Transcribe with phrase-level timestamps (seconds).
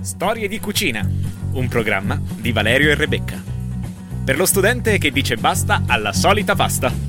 [0.00, 1.06] Storie di cucina,
[1.52, 3.42] un programma di Valerio e Rebecca.
[4.24, 7.06] Per lo studente che dice basta alla solita pasta.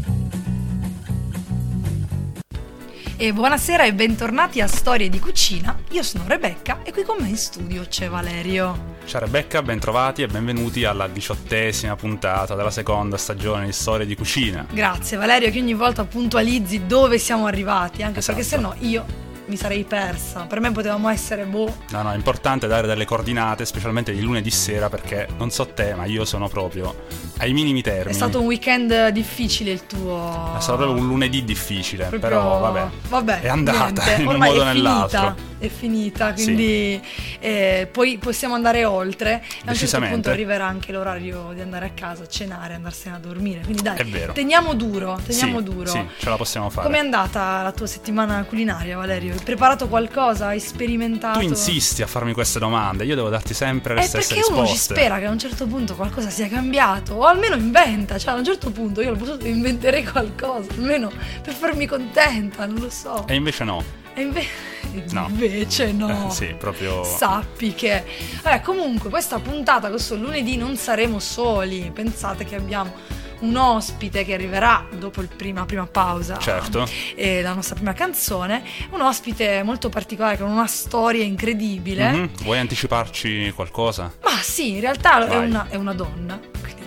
[3.21, 5.77] E buonasera e bentornati a Storie di Cucina.
[5.91, 8.95] Io sono Rebecca e qui con me in studio c'è Valerio.
[9.05, 14.65] Ciao Rebecca, bentrovati e benvenuti alla diciottesima puntata della seconda stagione di Storie di Cucina.
[14.71, 18.37] Grazie Valerio che ogni volta puntualizzi dove siamo arrivati, anche Esatto.
[18.37, 20.41] perché se no io mi sarei persa.
[20.41, 21.75] Per me potevamo essere boh.
[21.89, 25.93] No, no, è importante dare delle coordinate, specialmente di lunedì sera, perché non so te,
[25.95, 26.95] ma io sono proprio
[27.39, 28.11] ai minimi termini.
[28.11, 30.53] È stato un weekend difficile il tuo.
[30.57, 32.87] È stato proprio un lunedì difficile, Proprio- però vabbè.
[33.09, 35.47] Vabbè, È andata niente, in un ormai modo o nell'altro.
[35.59, 37.01] È finita, quindi
[37.39, 39.43] eh, poi possiamo andare oltre.
[39.43, 43.19] E a un certo punto arriverà anche l'orario di andare a casa, cenare, andarsene a
[43.19, 43.59] dormire.
[43.61, 44.31] Quindi dai, È vero.
[44.31, 45.89] teniamo duro, teniamo sì, duro.
[45.89, 46.87] Sì, ce la possiamo fare.
[46.87, 49.35] Com'è andata la tua settimana culinaria, Valerio?
[49.39, 50.47] Hai preparato qualcosa?
[50.47, 51.39] Hai sperimentato?
[51.39, 54.65] Tu insisti a farmi queste domande, io devo darti sempre le È stesse perché uno
[54.65, 54.93] ci risposte.
[54.95, 58.43] spera che a un certo punto qualcosa sia cambiato, o almeno inventa, cioè a un
[58.43, 61.09] certo punto io al posto inventerei qualcosa, almeno
[61.41, 63.25] per farmi contenta, non lo so.
[63.27, 63.81] E invece no.
[64.13, 64.47] E inve-
[65.13, 65.27] No.
[65.29, 66.27] invece no.
[66.27, 67.03] Eh, sì, proprio...
[67.05, 68.03] Sappi che.
[68.43, 71.91] Vabbè, comunque, questa puntata, questo lunedì, non saremo soli.
[71.93, 72.91] Pensate che abbiamo
[73.39, 76.37] un ospite che arriverà dopo il prima, prima pausa.
[76.37, 76.87] Certo.
[77.15, 78.63] E la nostra prima canzone.
[78.91, 82.11] Un ospite molto particolare con una storia incredibile.
[82.11, 82.29] Mhm.
[82.43, 84.11] Vuoi anticiparci qualcosa?
[84.23, 86.39] Ma sì, in realtà è una, è una donna.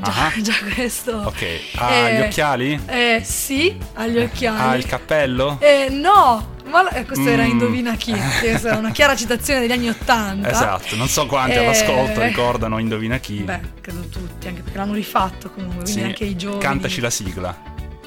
[0.03, 0.33] Già, Ah.
[0.41, 1.17] già questo.
[1.17, 1.45] Ok,
[1.77, 2.81] ha Eh, gli occhiali?
[2.87, 4.59] Eh, sì, ha gli occhiali.
[4.61, 5.59] Ha il cappello?
[5.61, 7.51] Eh, no, ma eh, questo era Mm.
[7.51, 8.13] Indovina chi.
[8.43, 10.51] Era una chiara citazione degli anni Ottanta.
[10.51, 13.43] Esatto, non so quanti Eh, all'ascolto ricordano Indovina chi.
[13.43, 16.61] Beh, credo tutti, anche perché l'hanno rifatto comunque, quindi Sì, anche i giovani.
[16.63, 17.57] Cantaci la sigla.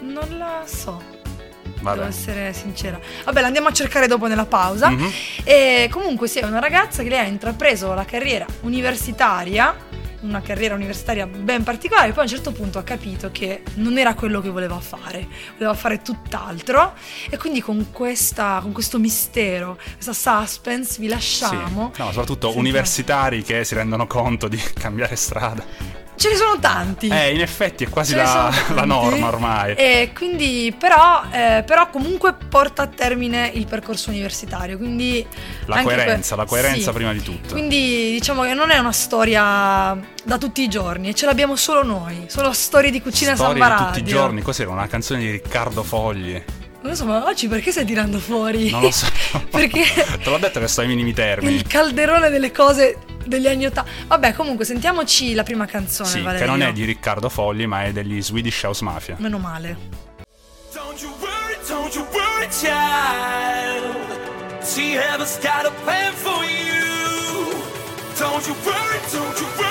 [0.01, 1.01] Non la so,
[1.63, 2.05] devo Vabbè.
[2.07, 2.99] essere sincera.
[3.23, 4.89] Vabbè, la andiamo a cercare dopo nella pausa.
[4.89, 5.11] Mhm.
[5.43, 9.75] E comunque sì, è una ragazza che lei ha intrapreso la carriera universitaria,
[10.25, 14.13] una carriera universitaria ben particolare, poi a un certo punto ha capito che non era
[14.13, 16.93] quello che voleva fare, voleva fare tutt'altro
[17.29, 21.91] e quindi con, questa, con questo mistero, questa suspense vi lasciamo.
[21.93, 22.01] Sì.
[22.01, 22.57] No, soprattutto Sentiamo.
[22.57, 26.04] universitari che si rendono conto di cambiare strada.
[26.15, 27.07] Ce ne sono tanti.
[27.07, 29.75] Eh, in effetti è quasi la, la norma ormai.
[29.75, 34.77] E quindi, però, eh, però comunque porta a termine il percorso universitario.
[34.77, 35.25] Quindi
[35.65, 36.95] La coerenza, que- la coerenza sì.
[36.95, 37.53] prima di tutto.
[37.53, 41.83] Quindi diciamo che non è una storia da tutti i giorni, e ce l'abbiamo solo
[41.83, 44.41] noi, solo storie di cucina Storie di tutti i giorni.
[44.41, 44.71] Cos'era?
[44.71, 46.43] Una canzone di Riccardo Fogli.
[46.85, 48.69] Non lo so, ma oggi perché stai tirando fuori?
[48.69, 49.07] Non lo so.
[49.49, 49.81] perché
[50.21, 51.55] Te l'ho detto che sto ai minimi termini.
[51.55, 53.89] il calderone delle cose degli anni Ottanta.
[54.05, 56.45] Vabbè, comunque sentiamoci la prima canzone, Sì, che Valerio.
[56.45, 59.15] non è di Riccardo Fogli, ma è degli Swedish House Mafia.
[59.17, 59.75] Meno male.
[60.75, 63.95] Don't you worry, don't you worry, child.
[64.61, 67.63] See, heaven's got a plan for you.
[68.19, 69.64] Don't you worry, don't you worry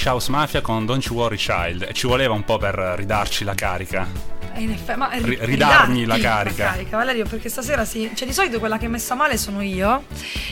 [0.00, 1.82] Swedish House Mafia con Don't You Worry Child.
[1.88, 4.06] E ci voleva un po' per ridarci la carica.
[4.54, 6.96] Eh, in effetti, ma ri- ridarmi ridarti la carica.
[6.96, 10.04] Valerio, perché stasera sì, cioè di solito quella che è messa male sono io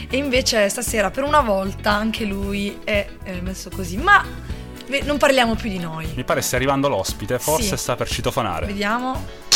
[0.09, 3.97] e invece stasera per una volta anche lui è eh, messo così.
[3.97, 4.25] Ma
[5.03, 6.07] non parliamo più di noi.
[6.15, 7.77] Mi pare stia arrivando l'ospite, forse Sì.
[7.77, 8.67] sta per citofonare.
[8.67, 9.47] Vediamo.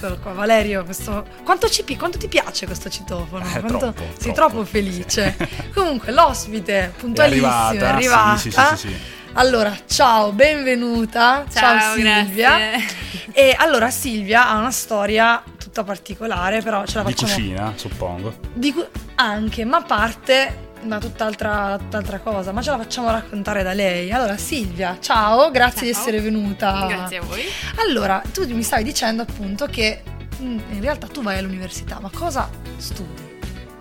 [0.00, 1.26] Eccolo qua, Valerio, questo...
[1.44, 3.44] quanto, ci pi- quanto ti piace questo citofono?
[3.44, 4.50] Eh, Quanto- troppo, Sei troppo.
[4.52, 5.36] troppo felice.
[5.74, 8.36] Comunque, l'ospite, puntualissimo, è arrivata, arrivata.
[8.38, 8.96] sì, sì, sì, sì, sì.
[9.34, 11.44] Allora, ciao, benvenuta.
[11.52, 12.24] Ciao, Silvia.
[12.24, 12.86] grazie.
[13.32, 18.34] E allora Silvia ha una storia tutta particolare, però ce la Di facciamo cucina, suppongo.
[18.54, 23.72] di cu- anche, ma parte da tutt'altra, tutt'altra cosa, ma ce la facciamo raccontare da
[23.72, 24.10] lei.
[24.12, 26.02] Allora, Silvia, ciao, grazie di Ciao.
[26.02, 26.86] essere venuta.
[26.86, 27.42] Grazie a voi.
[27.76, 30.02] Allora, tu mi stavi dicendo appunto che
[30.40, 33.28] mm, in realtà tu vai all'università, ma cosa studi?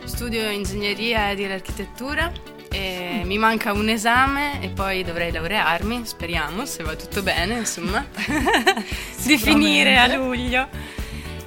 [0.03, 2.31] Studio ingegneria di architettura
[2.71, 8.05] e mi manca un esame e poi dovrei laurearmi, speriamo, se va tutto bene, insomma,
[9.23, 10.67] di finire a luglio.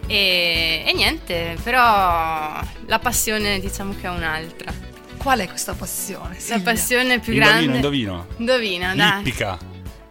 [0.06, 4.81] E, e niente, però la passione diciamo che è un'altra.
[5.22, 6.34] Qual è questa passione?
[6.34, 6.72] La Silvia?
[6.72, 7.74] passione più indovino, grande.
[7.76, 8.26] indovino.
[8.38, 9.22] Indovina, dai.
[9.22, 9.58] L'ippica.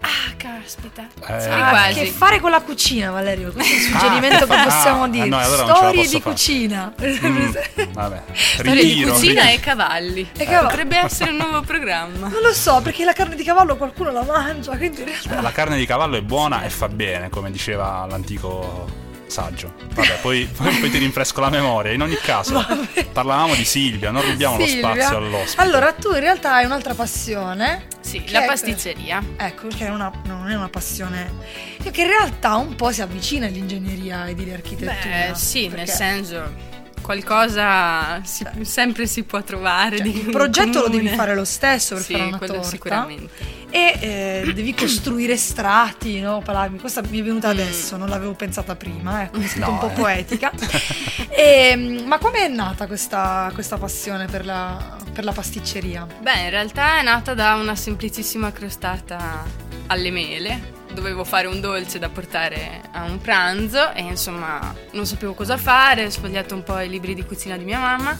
[0.03, 0.09] Ah.
[0.37, 1.05] Caspita.
[1.27, 1.99] Eh, Ah, quasi.
[1.99, 3.51] che fare con la cucina, Valerio?
[3.51, 5.27] Questo è il suggerimento che Ah, possiamo ah, dire.
[5.27, 6.23] no, allora la Storie di fare.
[6.23, 6.93] cucina.
[6.99, 7.51] Mm,
[7.91, 8.21] vabbè.
[8.33, 9.43] Storia di cucina ritiro.
[9.49, 10.29] e cavalli.
[10.35, 10.67] E cavalli.
[10.67, 12.27] Potrebbe essere un nuovo programma.
[12.29, 15.41] Non lo so, perché la carne di cavallo qualcuno la mangia, quindi in realtà...
[15.41, 18.89] La carne di cavallo è buona e fa bene, come diceva l'antico
[19.31, 19.73] saggio.
[19.93, 21.91] Vabbè, poi, poi, poi ti rinfresco la memoria.
[21.93, 23.05] In ogni caso, Vabbè.
[23.05, 24.87] parlavamo di Silvia, non rubiamo Silvia.
[24.89, 25.61] lo spazio all'ospite.
[25.61, 27.87] Allora, tu in realtà hai un'altra passione.
[28.01, 29.21] Sì, la è- pasticceria.
[29.37, 31.33] Ecco, che è una- non è una passione
[31.81, 35.29] che in realtà un po' si avvicina all'ingegneria e di architettura.
[35.29, 36.53] Beh, sì, nel perché, senso,
[37.01, 39.97] qualcosa si- sempre si può trovare.
[39.97, 41.03] cioè, di il progetto lo comune.
[41.03, 42.69] devi fare lo stesso per Sì, fare una quello torta.
[42.69, 43.29] sicuramente.
[43.73, 46.41] E eh, devi costruire strati, no?
[46.43, 47.51] Parlarmi- Questa mi è venuta Mm.
[47.51, 49.93] adesso, non l'avevo pensata prima, ecco, mi sento No, un po' eh.
[49.93, 50.51] poetica.
[51.33, 56.05] E, mm, ma come è nata questa, questa passione per la, per la pasticceria?
[56.19, 59.43] Beh, in realtà è nata da una semplicissima crostata
[59.87, 60.79] alle mele.
[60.93, 66.05] Dovevo fare un dolce da portare a un pranzo e insomma non sapevo cosa fare,
[66.05, 68.19] ho sfogliato un po' i libri di cucina di mia mamma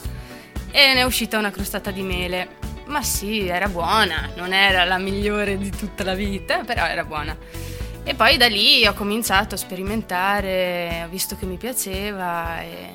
[0.72, 2.48] e ne è uscita una crostata di mele.
[2.92, 7.36] Ma sì, era buona, non era la migliore di tutta la vita, però era buona.
[8.04, 12.90] E poi da lì ho cominciato a sperimentare, ho visto che mi piaceva e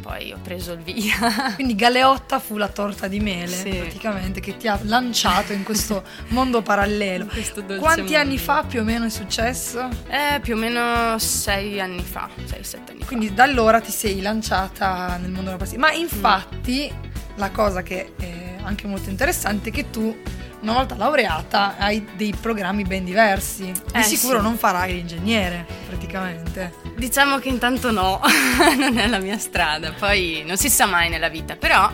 [0.00, 1.52] poi ho preso il via.
[1.54, 3.70] Quindi Galeotta fu la torta di mele, Sì.
[3.70, 7.26] praticamente, che ti ha lanciato in questo mondo parallelo.
[7.26, 8.42] Questo Quanti anni mondo.
[8.42, 9.86] fa più o meno è successo?
[10.08, 14.22] Eh, più o meno sei anni fa, sei, sette anni Quindi da allora ti sei
[14.22, 15.86] lanciata nel mondo della pasticceria.
[15.88, 16.90] Ma infatti
[17.36, 20.16] la cosa che è anche molto interessante che tu,
[20.60, 23.64] una volta laureata, hai dei programmi ben diversi.
[23.64, 24.42] Di Eh, sicuro sì.
[24.44, 26.72] non farai l'ingegnere, praticamente.
[26.96, 28.20] Diciamo che intanto no,
[28.78, 31.90] non è la mia strada, poi non si sa mai nella vita, però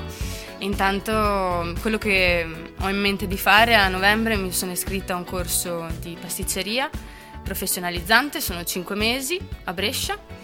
[0.58, 2.46] intanto quello che
[2.80, 6.90] ho in mente di fare a novembre mi sono iscritta a un corso di pasticceria
[7.42, 10.36] professionalizzante, sono cinque mesi a Brescia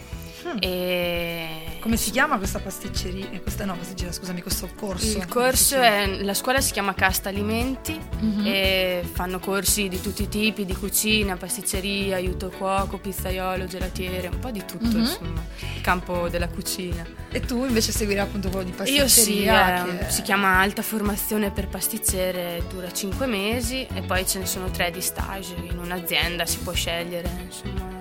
[0.45, 0.57] Hmm.
[0.59, 3.29] e Come si chiama questa pasticceria?
[3.29, 5.19] eh, Questa, no, pasticceria, scusami, questo corso.
[5.19, 8.41] Il corso è, la scuola si chiama Casta Alimenti Mhm.
[8.43, 14.39] e fanno corsi di tutti i tipi, di cucina, pasticceria, aiuto cuoco, pizzaiolo, gelatiere, un
[14.39, 14.99] po' di tutto Mhm.
[14.99, 15.43] insomma,
[15.75, 17.05] il campo della cucina.
[17.29, 19.03] E tu invece seguirai appunto quello di pasticceria.
[19.03, 24.25] Io sì, eh, che- si chiama alta formazione per pasticcere, dura 5 mesi e poi
[24.25, 27.93] ce ne sono 3 di stage in un'azienda, si può scegliere, insomma.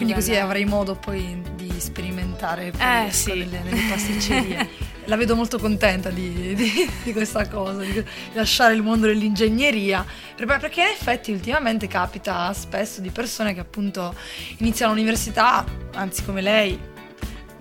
[0.00, 3.28] Quindi così avrai modo poi di sperimentare Eh, sì.
[3.34, 4.68] nelle, nelle pasticcerie.
[5.04, 8.02] La vedo molto contenta di, di- di questa cosa, di
[8.32, 10.02] lasciare il mondo dell'ingegneria,
[10.36, 14.14] per- perché in effetti ultimamente capita spesso di persone che appunto
[14.58, 15.64] iniziano l'università,
[15.94, 16.78] anzi come lei,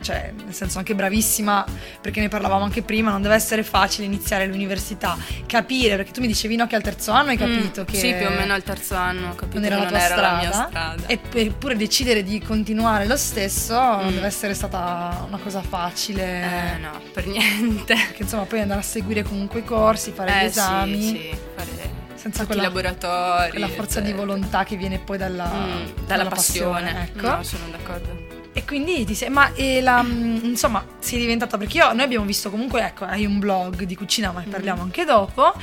[0.01, 1.65] cioè nel senso anche bravissima,
[2.01, 6.27] perché ne parlavamo anche prima, non deve essere facile iniziare l'università, capire, perché tu mi
[6.27, 7.97] dicevi no che al terzo anno hai Mm, capito che...
[7.97, 10.15] Sì, più o meno al terzo anno ho capito non era la non tua era
[10.15, 11.07] strada, la mia strada.
[11.07, 14.13] e eppure decidere di continuare lo stesso non Mm.
[14.15, 17.93] deve essere stata una cosa facile Eh, no, per niente.
[18.07, 21.37] perché insomma poi andare a seguire comunque i corsi fare gli Eh, esami Sì, sì,
[21.55, 21.67] fare
[22.15, 23.49] senza quella, i laboratori.
[23.51, 24.25] quella forza di eccetera.
[24.25, 27.09] volontà che viene poi dalla, Mm, dalla passione.
[27.15, 28.28] ecco No, sono d'accordo.
[28.51, 32.25] E quindi ti sei ma e la, mm, insomma è diventata perché io, noi abbiamo
[32.25, 35.53] visto comunque ecco hai un blog di cucina ma ne parliamo anche dopo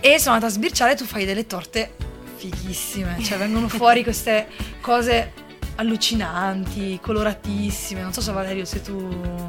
[0.00, 1.94] e sono andata a sbirciare tu fai delle torte
[2.36, 4.46] fighissime cioè vengono fuori queste
[4.80, 5.32] cose
[5.76, 9.48] allucinanti coloratissime non so se Valerio se tu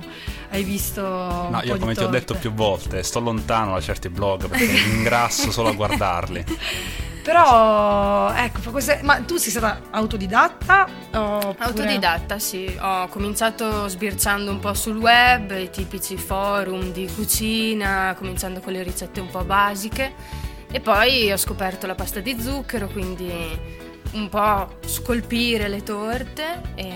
[0.51, 3.73] hai visto un No, po' io di come ti ho detto più volte, sto lontano
[3.73, 6.45] da certi blog perché mi ingrasso solo a guardarli.
[7.21, 12.75] però ecco queste ma tu sei stata autodidatta oppure- Autodidatta, sì.
[12.79, 18.81] Ho cominciato sbirciando un po' sul web, i tipici forum di cucina, cominciando con le
[18.83, 20.13] ricette un po' basiche.
[20.71, 23.31] E poi ho scoperto la pasta di zucchero, quindi
[24.11, 26.93] un po' scolpire le torte e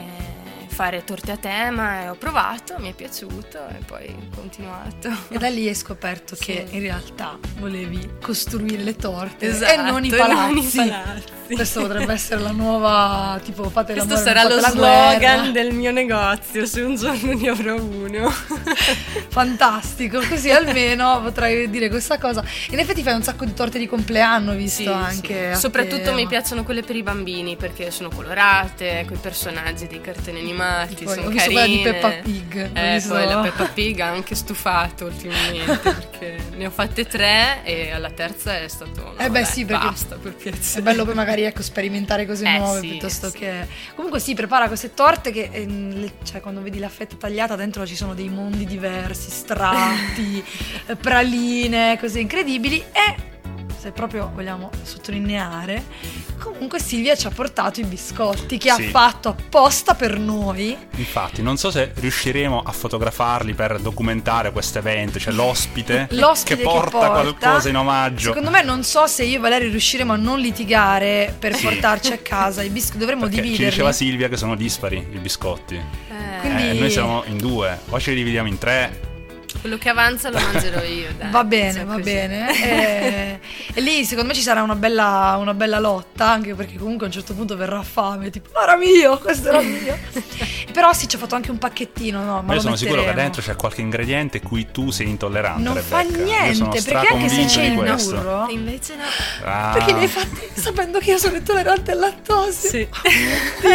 [0.74, 5.10] fare torte a tema e ho provato, mi è piaciuto e poi ho continuato.
[5.30, 6.46] E da lì hai scoperto Sì.
[6.46, 10.53] che in realtà volevi costruire le torte Esatto, e non i palazzi.
[10.53, 11.32] non i palazzi.
[11.53, 15.50] Questo potrebbe essere la nuova, tipo fate Questo sarà lo slogan guerra.
[15.51, 18.32] del mio negozio, se un giorno ne avrò uno.
[19.30, 22.44] Fantastico, così almeno potrai dire questa cosa.
[22.72, 25.53] In effetti fai un sacco di torte di compleanno, visto Sì, anche.
[25.53, 25.60] sì.
[25.60, 26.15] Soprattutto tema.
[26.15, 30.62] mi piacciono quelle per i bambini perché sono colorate, con i personaggi dei cartoni animati,
[30.96, 32.00] Tipo, sono ho visto quella di carine.
[32.00, 37.05] Peppa Pig, Eh, poi la Peppa Pig ha anche stufato ultimamente perché ne ho fatte
[37.05, 40.79] tre e alla terza è stato no, Eh beh, dai, sì, perché basta per piacere.
[40.79, 43.38] È bello poi magari ecco, sperimentare cose Eh, nuove sì, piuttosto sì.
[43.39, 43.67] che.
[43.96, 47.96] Comunque sì, prepara queste torte che le- cioè, quando vedi la fetta tagliata dentro ci
[47.96, 50.43] sono dei mondi diversi, strati,
[50.88, 52.77] eh, praline, cose incredibili.
[52.91, 53.32] E
[53.79, 55.84] se proprio vogliamo sottolineare,
[56.43, 58.83] Comunque Silvia ci ha portato i biscotti che Sì.
[58.85, 60.75] ha fatto apposta per noi.
[60.97, 66.63] Infatti, non so se riusciremo a fotografarli per documentare questo evento, cioè l'ospite, L'ospite che
[66.63, 68.27] porta, qualcosa in omaggio.
[68.29, 71.63] Secondo me non so se io e Valerio riusciremo a non litigare per Sì.
[71.63, 72.97] portarci a casa i biscotti.
[72.97, 73.69] Dovremmo Perché ci dividerli.
[73.71, 75.75] diceva Silvia che sono dispari i biscotti.
[75.75, 79.12] Eh, Quindi- Eh, noi siamo in due, o ce li dividiamo in tre.
[79.63, 81.08] Quello che avanza lo mangerò io.
[81.17, 81.32] dai.
[81.32, 82.03] Va bene, va così.
[82.03, 82.51] bene.
[82.74, 83.39] E,
[83.74, 87.10] e lì secondo me ci sarà una bella, una bella lotta, anche perché comunque a
[87.10, 89.98] un certo punto verrà fame, tipo, "No, era mio, questo era mio.
[90.74, 92.34] Però sì, ci ha fatto anche un pacchettino, no?
[92.36, 95.62] Ma Ma io lo sono sicuro che dentro c'è qualche ingrediente cui tu sei intollerante.
[95.62, 96.53] Non fa Rebecca.
[96.53, 98.48] Sono niente, perché anche se c'è il burro...
[98.50, 99.03] Invece no.
[99.46, 102.70] Ah, Perché li hai fatti sapendo che io sono intollerante al lattosio?
[102.70, 102.77] Sì.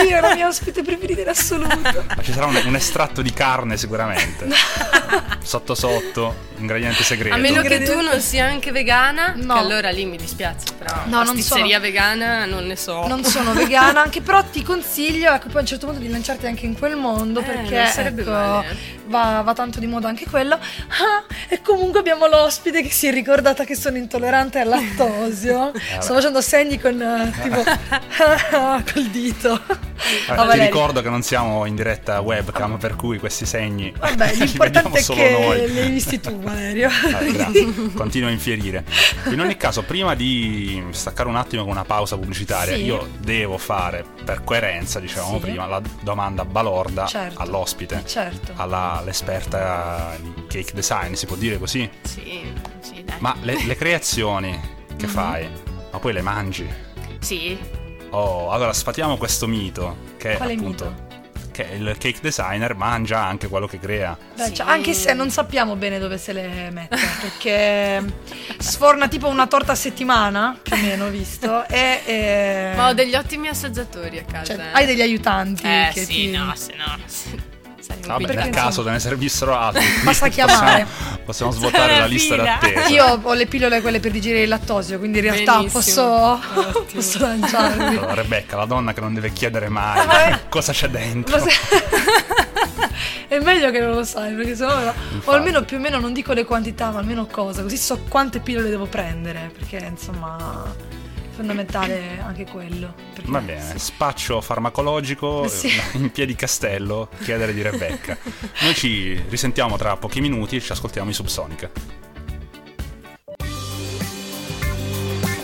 [0.09, 2.05] Io è la mia ospite preferita in assoluto.
[2.15, 4.47] Ma ci sarà un, un estratto di carne sicuramente.
[5.43, 7.35] sotto sotto, ingrediente segreto.
[7.35, 9.55] A meno che tu non sia anche vegana, No.
[9.55, 10.67] che allora lì mi dispiace.
[10.77, 13.07] Però No, non pasticceria sono- vegana non ne so.
[13.07, 16.47] Non sono vegana, anche però ti consiglio, ecco, poi a un certo punto di lanciarti
[16.47, 18.77] anche in quel mondo Eh, perché ecco, male.
[19.07, 20.55] va, va tanto di moda anche quello.
[20.57, 25.73] Ah, e comunque abbiamo l'ospite che si è ricordata che sono intollerante al lattosio.
[26.01, 27.63] Sto facendo segni con eh, tipo
[28.93, 29.61] col dito.
[30.27, 34.33] Vabbè, a ti ricordo che non siamo in diretta webcam, per cui questi segni Vabbè,
[34.33, 35.71] li l'importante vediamo è solo che noi.
[35.73, 36.89] li hai visti tu, Valerio.
[37.11, 37.93] Vabbè, grazie.
[37.95, 38.85] Continuo a infierire.
[39.31, 42.85] In ogni caso, prima di staccare un attimo con una pausa pubblicitaria, Sì.
[42.85, 45.41] io devo fare, per coerenza, dicevamo Sì.
[45.41, 47.41] prima, la domanda balorda Certo.
[47.41, 48.53] all'ospite, Certo.
[48.57, 51.89] all'esperta di cake design, si può dire così?
[52.03, 52.43] Sì,
[52.81, 53.17] sì, dai.
[53.19, 54.59] Ma le, le creazioni
[54.97, 55.13] che Mhm.
[55.13, 55.49] fai,
[55.91, 56.69] ma poi le mangi?
[57.21, 57.59] Sì,
[58.11, 61.07] Oh, allora sfatiamo questo mito che Quale appunto mito?
[61.53, 64.17] che il cake designer mangia anche quello che crea.
[64.37, 64.55] Beh, Sì.
[64.55, 68.05] cioè, anche se non sappiamo bene dove se le mette, perché
[68.59, 72.01] sforna tipo una torta a settimana, più o meno, ho visto, e...
[72.07, 74.55] e- ma ho degli ottimi assaggiatori a casa.
[74.55, 74.73] cioè, eh.
[74.73, 76.31] hai degli aiutanti Eh che sì, ti...
[76.31, 76.97] no, se no.
[77.89, 79.85] Saremo Vabbè, Perché, caso te ne servissero altri.
[80.05, 80.87] Basta chiamare.
[81.29, 82.45] Possiamo, possiamo svuotare la lista fila.
[82.45, 82.89] d'attesa.
[82.89, 85.81] Io ho le pillole quelle per digerire il lattosio, quindi in realtà Benissimo.
[85.81, 86.41] posso,
[86.95, 87.97] posso lanciarmi.
[87.99, 91.39] Allora, Rebecca, la donna che non deve chiedere mai cosa c'è dentro.
[93.29, 94.75] È meglio che non lo sai, perché sennò.
[94.75, 95.37] O Infatti.
[95.37, 98.71] almeno più o meno non dico le quantità, ma almeno cosa, così so quante pillole
[98.71, 99.51] devo prendere.
[99.57, 100.65] Perché insomma
[101.43, 102.93] fondamentale anche quello.
[103.15, 103.79] perché- Va bene, sì.
[103.79, 105.71] spaccio farmacologico Eh, sì.
[105.95, 108.17] in piedi castello, chiedere di Rebecca.
[108.63, 111.71] Noi ci risentiamo tra pochi minuti e ci ascoltiamo i Subsonica.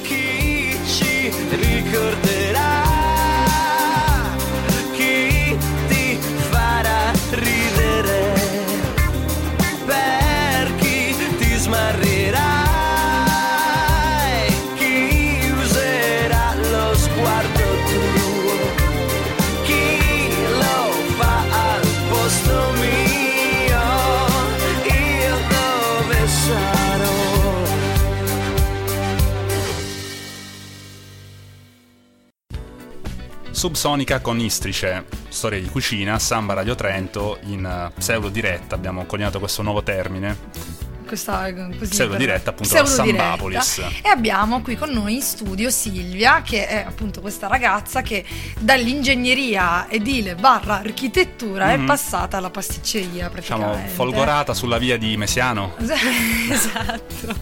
[0.02, 2.73] chi ci ricorderà,
[33.64, 39.38] Subsonica con Istrice, storia di cucina, Samba Radio Trento, in eh, pseudo diretta abbiamo coniato
[39.38, 40.36] questo nuovo termine.
[41.06, 43.22] Questa così Pseudo per- diretta, appunto, da pseudo-diretta.
[43.24, 43.78] Sambapolis.
[44.02, 48.22] E abbiamo qui con noi in studio Silvia, che è appunto questa ragazza che
[48.58, 51.82] dall'ingegneria edile barra architettura Mhm.
[51.84, 53.94] è passata alla pasticceria Diciamo, praticamente.
[53.94, 55.74] folgorata sulla via di Mesiano.
[56.50, 57.34] Esatto.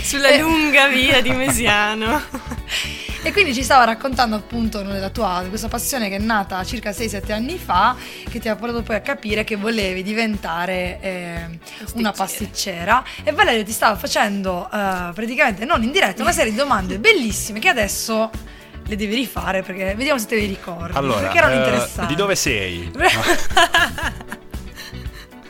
[0.00, 0.40] Sulla Eh.
[0.40, 2.22] lunga via di Mesiano.
[3.26, 7.32] E quindi ci stava raccontando appunto della tua questa passione che è nata circa 6-7
[7.32, 7.96] anni fa,
[8.30, 11.58] che ti ha portato poi a capire che volevi diventare eh,
[11.94, 13.02] una pasticcera.
[13.24, 17.58] E Valerio ti stava facendo eh, praticamente non in diretta una serie di domande bellissime
[17.58, 18.30] che adesso
[18.86, 20.96] le devi rifare perché vediamo se te le ricordi.
[20.96, 22.06] Allora, perché erano eh, interessanti.
[22.06, 22.92] di dove sei?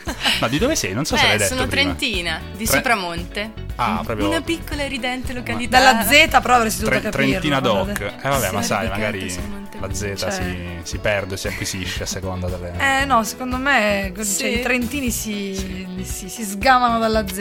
[0.41, 0.93] No, di dove sei?
[0.93, 1.95] Non so se l'hai Beh, detto sono prima.
[1.95, 3.53] trentina, di Tre- Sopramonte.
[3.77, 5.79] Ah, proprio Una piccola e ridente località.
[5.79, 7.31] Dalla Z però avresti dovuto Tre- capirlo.
[7.41, 7.61] Trentina.
[7.61, 8.01] Doc.
[8.01, 9.35] Eh vabbè, Sì, ma sai, magari
[9.81, 10.31] la Z Cioè.
[10.31, 12.73] si, si perde, si acquisisce a seconda delle...
[12.79, 14.47] Eh no, secondo me cioè, Sì.
[14.59, 17.39] i trentini si, si- si sgamano dalla Z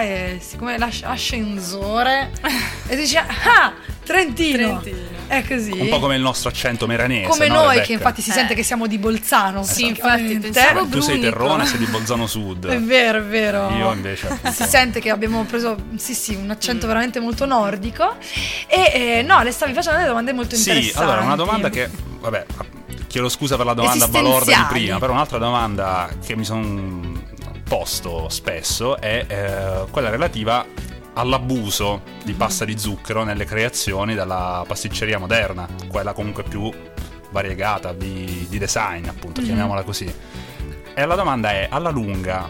[0.00, 2.30] e siccome lascia ascensore
[2.86, 3.72] e si dice ah,
[4.04, 4.80] Trentino.
[4.80, 5.15] Trentino.
[5.26, 5.72] È così.
[5.72, 7.28] Un po' come il nostro accento meranese.
[7.28, 7.86] Come no, noi Rebecca?
[7.86, 8.32] che infatti si Eh.
[8.32, 9.62] sente che siamo di Bolzano.
[9.64, 11.38] Sì, infatti, pensavo Tu sei Brunico.
[11.38, 12.66] Terrone, sei di Bolzano Sud.
[12.68, 13.70] È vero, è vero.
[13.70, 16.50] Io invece appunto, Si sente che abbiamo preso, sì sì, un Mm.
[16.50, 18.14] accento veramente molto nordico.
[18.68, 20.98] E eh, no, le stavi facendo delle domande molto Sì, interessanti.
[21.02, 21.88] allora una domanda che,
[22.20, 22.46] vabbè,
[23.08, 27.24] chiedo scusa per la domanda balorda di prima, però un'altra domanda che mi sono
[27.68, 30.64] posto spesso è eh, quella relativa
[31.16, 36.70] all'abuso di pasta di zucchero nelle creazioni della pasticceria moderna, quella comunque più
[37.30, 40.12] variegata di, di design, appunto, chiamiamola così.
[40.94, 42.48] E la domanda è, alla lunga,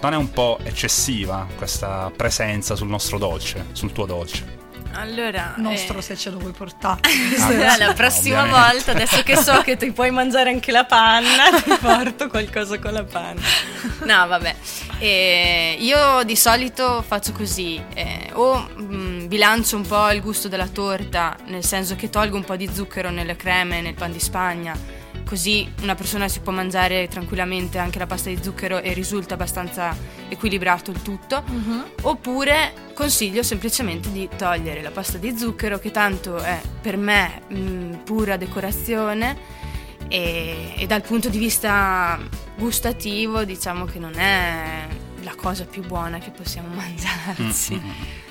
[0.00, 4.57] non è un po' eccessiva questa presenza sul nostro dolce, sul tuo dolce?
[4.98, 7.00] Allora, Nostro eh, se ce lo vuoi portare.
[7.38, 8.72] Ah, la prossima ovviamente.
[8.72, 12.92] volta, adesso che so che ti puoi mangiare anche la panna, ti porto qualcosa con
[12.92, 13.40] la panna.
[14.04, 14.54] No, vabbè.
[14.98, 20.66] Eh, io di solito faccio così, eh, o mm, bilancio un po' il gusto della
[20.66, 24.76] torta, nel senso che tolgo un po' di zucchero nelle creme, nel pan di Spagna,
[25.28, 29.94] così una persona si può mangiare tranquillamente anche la pasta di zucchero e risulta abbastanza
[30.26, 31.44] equilibrato il tutto.
[32.00, 38.04] Oppure consiglio semplicemente di togliere la pasta di zucchero, che tanto è per me mh,
[38.04, 39.36] pura decorazione.
[40.08, 42.18] E, e dal punto di vista
[42.56, 44.86] gustativo, diciamo che non è
[45.22, 47.80] la cosa più buona che possiamo mangiarsi.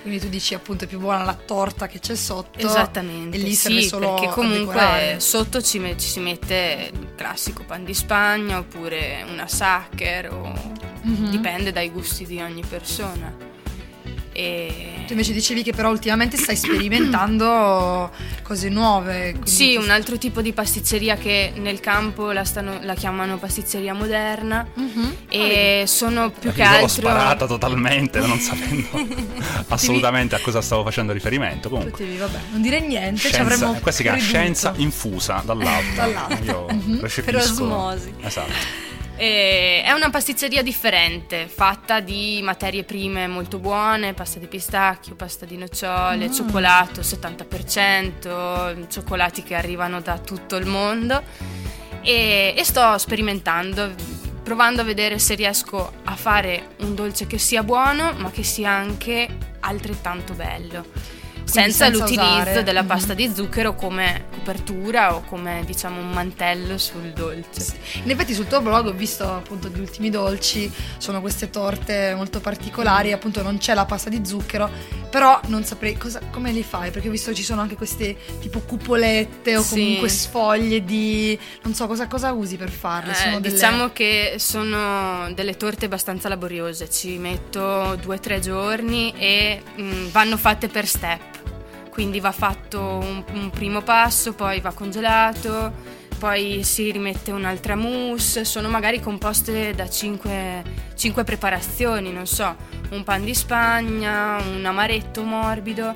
[0.01, 2.58] Quindi tu dici appunto è più buona la torta che c'è sotto.
[2.60, 7.63] Esattamente, E lì sì, solo perché comunque sotto ci, me- ci si mette il classico
[7.63, 11.29] pan di Spagna oppure una sacher o Mhm.
[11.29, 13.34] dipende dai gusti di ogni persona.
[14.39, 15.06] E...
[15.08, 18.12] Tu invece dicevi che però ultimamente stai sperimentando
[18.44, 19.36] cose nuove.
[19.46, 23.94] Sì, ti- un altro tipo di pasticceria che nel campo la, stanno- la chiamano pasticceria
[23.96, 25.15] moderna Mhm.
[25.27, 26.88] e sono più che Io l'ho altro...
[26.89, 28.88] sparata totalmente, non sapendo
[29.70, 31.70] assolutamente a cosa stavo facendo riferimento.
[31.70, 35.96] Comunque, Potevi, vabbè, non dire niente, ci scienza, avremmo questa si chiama scienza infusa dall'alto.
[35.96, 36.44] Dall'alto.
[36.44, 37.01] Io Mhm.
[37.01, 37.24] recepisco.
[37.24, 38.13] Per osmosi.
[38.22, 38.86] Esatto.
[39.19, 45.45] E è una pasticceria differente, fatta di materie prime molto buone, pasta di pistacchio, pasta
[45.45, 51.24] di nocciole, cioccolato 70%, cioccolati che arrivano da tutto il mondo
[52.01, 53.95] e, e sto sperimentando,
[54.43, 58.69] provando a vedere se riesco a fare un dolce che sia buono ma che sia
[58.69, 59.27] anche
[59.62, 61.16] altrettanto bello.
[61.48, 66.77] Senza, senza l'utilizzo usare- della pasta di zucchero come copertura o come diciamo un mantello
[66.77, 67.66] sul dolce.
[68.04, 72.39] In effetti sul tuo blog ho visto appunto gli ultimi dolci, sono queste torte molto
[72.39, 74.69] particolari, appunto non c'è la pasta di zucchero,
[75.10, 78.60] però non saprei cosa- come li fai, perché ho visto ci sono anche queste tipo
[78.60, 79.69] cupolette o Sì.
[79.76, 81.38] comunque sfoglie di...
[81.63, 83.13] non so cosa, cosa usi per farle.
[83.13, 89.13] Eh, delle- Diciamo che sono delle torte abbastanza laboriose, ci metto due o tre giorni
[89.17, 91.21] e mm, vanno fatte per step,
[91.97, 95.73] quindi va fatto un, un primo passo, poi va congelato,
[96.19, 100.62] poi si rimette un'altra mousse, sono magari composte da cinque,
[100.93, 102.55] cinque preparazioni, non so,
[102.91, 105.91] un pan di Spagna, un amaretto morbido,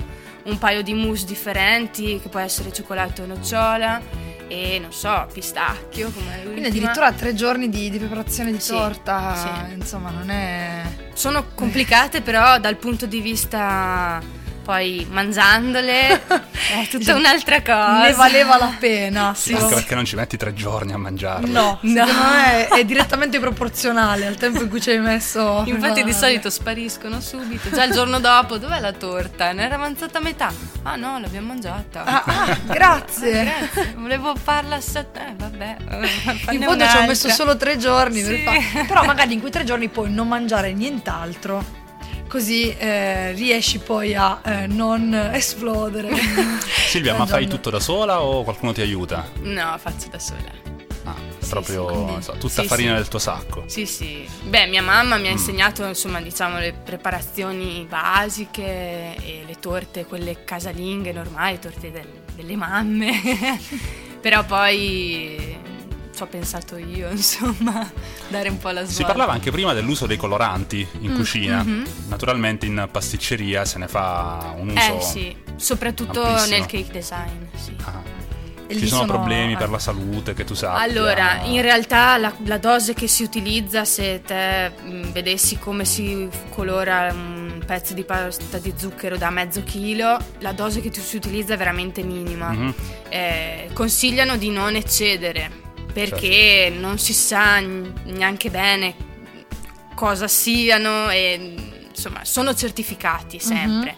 [0.46, 4.00] un paio di mousse differenti che può essere cioccolato o nocciola
[4.48, 9.74] e non so, pistacchio Quindi addirittura tre giorni di, di preparazione di Sì, torta, sì.
[9.74, 10.82] insomma non è...
[11.12, 18.02] Sono complicate però dal punto di vista poi mangiandole è tutta un'altra cosa.
[18.02, 19.34] Ne valeva la pena.
[19.34, 19.74] Sì, Anche sì.
[19.74, 21.46] perché non ci metti tre giorni a mangiarle.
[21.48, 22.06] No, No.
[22.06, 25.62] secondo me è direttamente proporzionale al tempo in cui ci hai messo.
[25.66, 29.52] Infatti di solito spariscono subito, già il giorno dopo, dov'è la torta?
[29.52, 30.52] Ne era avanzata metà.
[30.84, 32.04] Ah no, l'abbiamo mangiata.
[32.04, 33.40] Ah, ah, grazie.
[33.40, 33.94] Ah, grazie.
[33.96, 35.00] Volevo farla assaggiare.
[35.30, 35.76] Eh, vabbè.
[36.44, 38.42] fanne In fondo ci ho messo solo tre giorni per Sì.
[38.42, 41.80] fare- Però magari in quei tre giorni puoi non mangiare nient'altro.
[42.32, 46.08] Così eh, riesci poi a eh, non esplodere.
[46.88, 47.54] Silvia, ma fai Mangiando.
[47.56, 49.28] tutto da sola o qualcuno ti aiuta?
[49.42, 50.50] No, faccio da sola.
[51.04, 52.96] Ah, Sì, proprio sì, quindi- so, tutta sì, farina sì.
[52.96, 53.64] del tuo sacco.
[53.66, 54.26] Sì, sì.
[54.44, 55.20] Beh, mia mamma Mm.
[55.20, 61.90] mi ha insegnato, insomma, diciamo, le preparazioni basiche e le torte, quelle casalinghe normali, torte
[61.90, 63.60] del- delle mamme.
[64.22, 65.58] Però poi
[66.14, 67.90] ci ho pensato io, insomma,
[68.28, 68.94] dare un po' la svolta.
[68.94, 71.62] Si parlava anche prima dell'uso dei coloranti in cucina.
[71.62, 71.84] mhm.
[72.08, 74.98] Naturalmente in pasticceria se ne fa un uso.
[74.98, 76.56] Eh sì, soprattutto amplissimo.
[76.56, 77.76] nel cake design, sì.
[77.84, 78.20] Ah.
[78.68, 80.80] Ci lì sono, problemi eh, per la salute che tu sappia.
[80.80, 86.26] Allora, in realtà la, la dose che si utilizza, se te mh, vedessi come si
[86.48, 91.16] colora un pezzo di pasta di zucchero da mezzo chilo, la dose che tu- si
[91.16, 92.50] utilizza è veramente minima.
[92.50, 92.74] Mhm.
[93.10, 95.61] Eh, consigliano di non eccedere
[95.92, 96.80] perché Certo.
[96.80, 98.94] non si sa neanche bene
[99.94, 101.54] cosa siano e
[101.90, 103.96] insomma sono certificati sempre.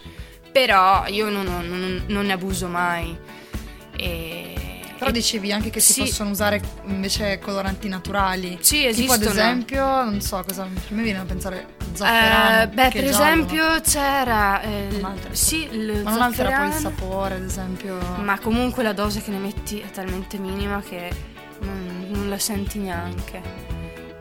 [0.52, 3.16] Però io non, non- non ne abuso mai.
[3.96, 4.52] E-
[4.98, 6.00] Però e- dicevi anche che si Sì.
[6.00, 8.58] possono usare invece coloranti naturali.
[8.60, 9.30] Sì, Tipo ad esistono.
[9.30, 10.62] esempio, non so cosa.
[10.64, 12.62] Per me viene a pensare zafferano.
[12.62, 14.88] Eh, beh, per è giallo, esempio c'era eh,
[15.32, 17.98] sì, il Ma un'altra poi il sapore, ad esempio.
[18.22, 21.10] ma comunque la dose che ne metti è talmente minima che
[21.64, 23.72] non, non la senti neanche.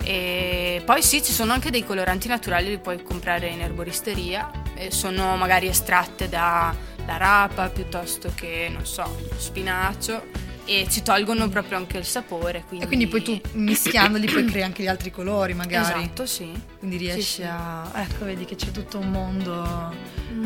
[0.04, 4.52] E poi sì, ci sono anche dei coloranti naturali li puoi comprare in erboristeria.
[4.76, 6.76] eh, sono magari estratte da,
[7.06, 9.04] da rapa piuttosto che, non so,
[9.38, 10.26] spinacio
[10.66, 12.64] e ci tolgono proprio anche il sapore.
[12.68, 12.86] Quindi...
[12.86, 16.02] E quindi poi tu mischiandoli poi crei anche gli altri colori magari.
[16.02, 16.52] Esatto, sì.
[16.84, 17.44] Quindi riesci Sì, sì.
[17.44, 17.90] a...
[17.96, 19.94] Ecco, vedi che c'è tutto un mondo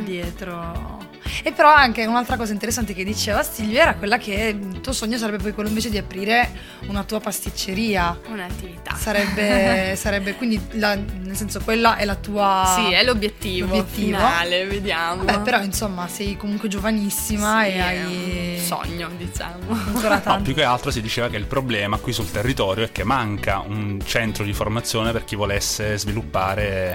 [0.04, 1.06] dietro.
[1.44, 5.18] E però anche un'altra cosa interessante che diceva Silvia era quella che il tuo sogno
[5.18, 6.50] sarebbe poi quello invece di aprire
[6.88, 8.20] una tua pasticceria.
[8.28, 8.96] Un'attività.
[8.96, 12.72] Sarebbe, sarebbe quindi, la- nel senso, quella è la tua...
[12.76, 14.18] Sì, è l'obiettivo, l'obiettivo.
[14.18, 15.24] finale, vediamo.
[15.24, 19.58] Vabbè, però insomma sei comunque giovanissima Sì, e è hai un sogno, diciamo.
[19.70, 20.44] ancora No, tanto.
[20.44, 24.00] più che altro si diceva che il problema qui sul territorio è che manca un
[24.06, 26.26] centro di formazione per chi volesse sviluppare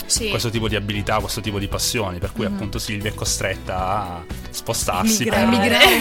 [0.07, 0.29] Sì.
[0.29, 4.23] questo tipo di abilità, questo tipo di passioni, per cui appunto Silvia è costretta a
[4.51, 5.95] spostarsi Emigra- per- emigrare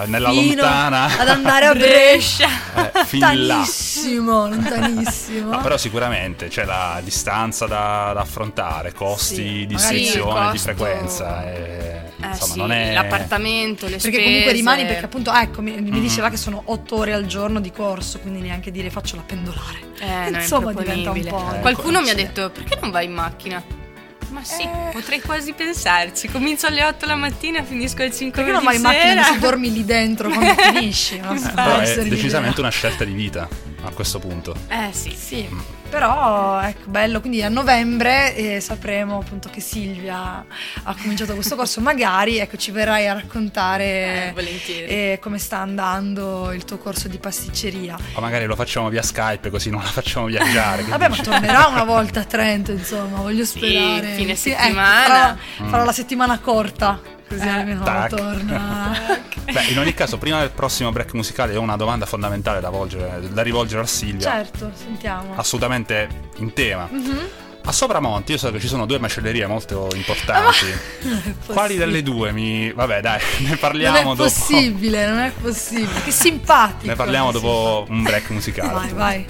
[0.00, 2.48] eh, nella fino lontana ad andare a Brescia.
[2.92, 3.54] eh, fin là.
[3.56, 5.50] Lontanissimo, lontanissimo.
[5.50, 11.44] No, però sicuramente c'è la distanza da, da affrontare, costi Sì, di iscrizione, di frequenza.
[11.52, 12.92] E, Eh insomma, sì, non è.
[12.92, 14.22] l'appartamento, le Perché spese.
[14.24, 16.00] comunque rimani, perché appunto, ecco, mi, mi Mm.
[16.00, 19.78] diceva che sono otto ore al giorno di corso, quindi neanche dire faccio la pendolare.
[20.00, 21.56] Eh, no, Insomma, diventa un po'.
[21.60, 23.62] Qualcuno mi ha detto, perché non vai in macchina?
[24.30, 24.90] Ma sì, Eh.
[24.92, 26.28] potrei quasi pensarci.
[26.28, 29.70] Comincio alle 8 la mattina, finisco alle 5 Perché non vai in macchina e dormi
[29.70, 31.18] lì dentro quando finisci?
[31.20, 33.46] Non so, Però è decisamente una scelta di vita
[33.84, 34.54] a questo punto.
[34.68, 35.14] Eh sì.
[35.14, 35.46] Sì,
[35.92, 40.42] però ecco, bello, quindi a novembre eh, sapremo appunto che Silvia
[40.84, 46.50] ha cominciato questo corso, magari ecco, ci verrai a raccontare Eh, eh, come sta andando
[46.52, 47.98] il tuo corso di pasticceria.
[48.14, 50.82] O magari lo facciamo via Skype così non la facciamo viaggiare.
[50.88, 54.14] Vabbè, ma tornerà una volta a Trento, insomma, voglio Sì, sperare.
[54.14, 55.36] fine Sì, ecco, settimana.
[55.56, 57.00] farò, farò la settimana corta,
[57.32, 58.08] così Eh, almeno tac.
[58.14, 58.96] torna.
[59.52, 63.20] Beh, in ogni caso, prima del prossimo break musicale ho una domanda fondamentale da, volgere-
[63.32, 64.30] da rivolgere a Silvia.
[64.30, 65.34] certo, sentiamo.
[65.36, 66.88] Assolutamente in tema.
[66.90, 67.18] Mhm.
[67.64, 70.66] A Sopramonti io so che ci sono due macellerie molto importanti.
[71.06, 72.72] Non è Quali delle due mi...
[72.72, 74.22] Vabbè dai, ne Non parliamo è dopo.
[74.24, 76.02] possibile, non è possibile.
[76.02, 76.86] Che simpatico.
[76.88, 78.72] Ne parliamo dopo un break musicale.
[78.72, 79.26] Vai, vai.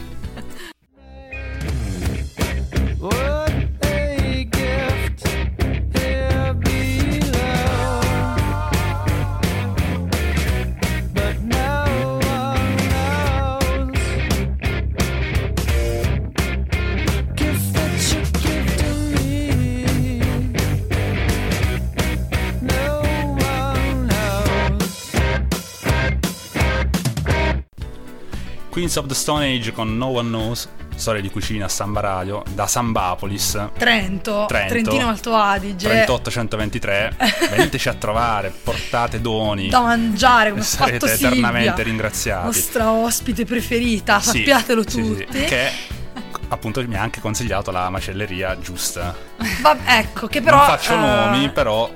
[28.83, 32.43] Queens of the Stone Age con No One Knows, storia di cucina a Samba Radio,
[32.53, 34.73] da Sambapolis, Trento, Trento.
[34.73, 35.87] Trentino Alto Adige.
[35.87, 37.17] 38123.
[37.55, 39.69] Veniteci a trovare, portate doni.
[39.69, 41.29] Da mangiare, come e ha fatto sarete Silvia.
[41.29, 42.45] eternamente ringraziati.
[42.47, 45.45] Nostra ospite preferita, Sì, sappiatelo sì, sì, tutti.
[45.45, 45.71] che
[46.49, 49.15] appunto mi ha anche consigliato la macelleria giusta.
[49.61, 50.57] Va- ecco, che però...
[50.57, 51.89] non faccio eh, nomi, però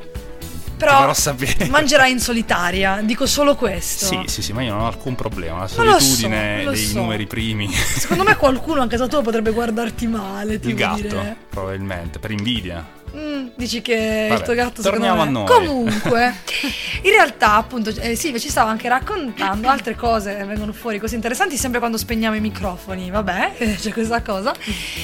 [0.76, 1.12] però
[1.68, 4.06] mangerai in solitaria, dico solo questo.
[4.06, 5.60] Sì, sì, sì, ma io non ho alcun problema.
[5.60, 6.98] La so, solitudine lo dei so.
[7.00, 7.70] numeri primi.
[7.72, 11.36] Secondo me qualcuno a casa tua potrebbe guardarti male, Il gatto, dire.
[11.48, 12.95] probabilmente, per invidia.
[13.16, 15.28] Mm, dici che Vabbè, il tuo gatto torniamo me...
[15.28, 15.46] a noi.
[15.46, 16.34] Comunque,
[17.02, 21.14] in realtà appunto eh, Silvia ci stava anche raccontando altre cose che vengono fuori così
[21.14, 24.54] interessanti sempre quando spegniamo i microfoni, vabbè, eh, c'è questa cosa.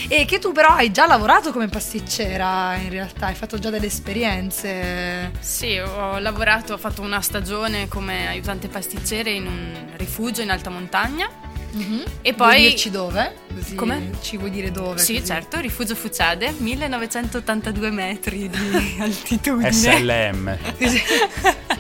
[0.09, 3.87] E che tu però hai già lavorato come pasticcera in realtà, hai fatto già delle
[3.87, 5.31] esperienze.
[5.41, 10.69] Sì, ho lavorato, ho fatto una stagione come aiutante pasticcere in un rifugio in alta
[10.69, 11.52] montagna.
[11.75, 12.61] E Vuoi poi...
[12.61, 13.35] dirci dove?
[13.55, 14.11] Così Come?
[14.21, 14.99] Ci vuoi dire dove?
[14.99, 15.27] Sì, così.
[15.27, 19.73] certo, rifugio Fuciade, 1982 metri di altitudine.
[19.73, 20.59] SLM.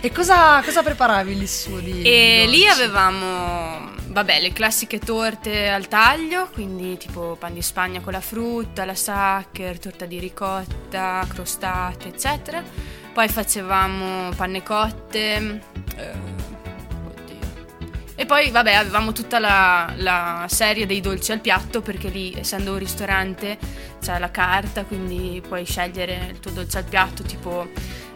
[0.00, 5.68] E cosa, cosa preparavi lì su di E di lì avevamo, vabbè, le classiche torte
[5.68, 11.26] al taglio, quindi tipo pan di Spagna con la frutta, la sacher, torta di ricotta,
[11.28, 12.62] crostate, eccetera.
[13.12, 15.60] Poi facevamo panne cotte.
[15.96, 16.35] eh.
[18.18, 22.72] E poi, vabbè, avevamo tutta la, la serie dei dolci al piatto perché lì, essendo
[22.72, 23.58] un ristorante,
[24.00, 27.68] c'è la carta, quindi puoi scegliere il tuo dolce al piatto, tipo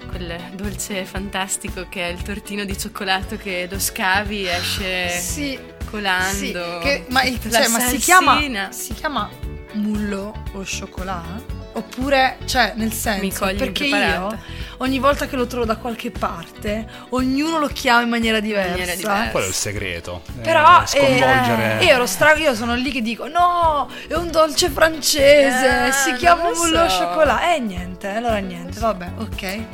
[0.09, 5.59] quel dolce fantastico che è il tortino di cioccolato che lo scavi e esce Sì,
[5.91, 6.35] colando.
[6.35, 9.29] sì, che- ma, cioè, ma si chiama si chiama
[9.75, 11.59] mullo o chocolat?
[11.73, 14.37] Oppure, cioè, nel senso, perché io
[14.79, 18.71] ogni volta che lo trovo da qualche parte, ognuno lo chiama in maniera diversa.
[18.71, 19.31] maniera diversa.
[19.31, 20.23] Quello è il segreto.
[20.27, 21.79] eh, Però sconvolgere.
[21.81, 25.93] eh, io ero stra- io sono lì che dico no, è un dolce francese, Eh,
[25.93, 27.05] si chiama lo mullo so.
[27.05, 27.55] chocolat.
[27.55, 29.43] E niente, allora niente, vabbè, ok.
[29.43, 29.65] Eh.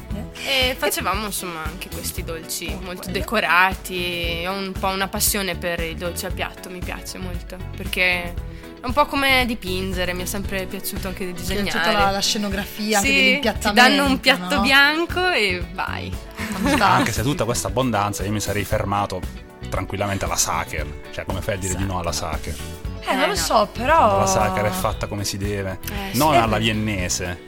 [0.45, 4.45] E facevamo insomma anche questi dolci molto decorati.
[4.47, 7.57] Ho un po' una passione per i dolci al piatto, mi piace molto.
[7.75, 8.35] Perché
[8.87, 11.71] è un po' come dipingere, mi è sempre piaciuto anche disegnare.
[11.71, 13.73] tutta la, la scenografia, anche Sì, ti dell'impiattamento.
[13.97, 14.61] danno un piatto no?
[14.63, 16.13] bianco e vai.
[16.79, 19.21] Anche se tutta questa abbondanza io mi sarei fermato
[19.69, 20.87] tranquillamente alla Sacher.
[21.11, 22.55] Cioè, come fai a dire di no alla Sacher?
[23.01, 23.35] Eh, non Eh, lo no.
[23.35, 23.97] so, però...
[23.97, 25.79] Quando la Sacher è fatta come si deve.
[25.91, 26.39] Eh, non sì.
[26.39, 27.39] alla viennese.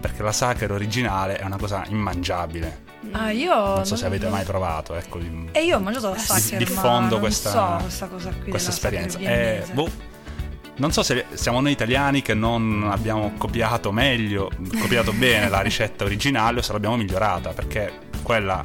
[0.00, 2.86] Perché la Sacher originale è una cosa immangiabile.
[3.12, 3.54] Ah, io...
[3.54, 5.18] Non so se avete mai provato, ecco.
[5.18, 8.50] di- E io ho mangiato la Sacher, diffondo ma non questa- so questa cosa qui
[8.50, 9.18] questa esperienza.
[9.18, 9.88] Eh, boh,
[10.78, 16.04] non so se siamo noi italiani che non abbiamo copiato meglio, copiato bene la ricetta
[16.04, 18.62] originale o se l'abbiamo migliorata, perché quella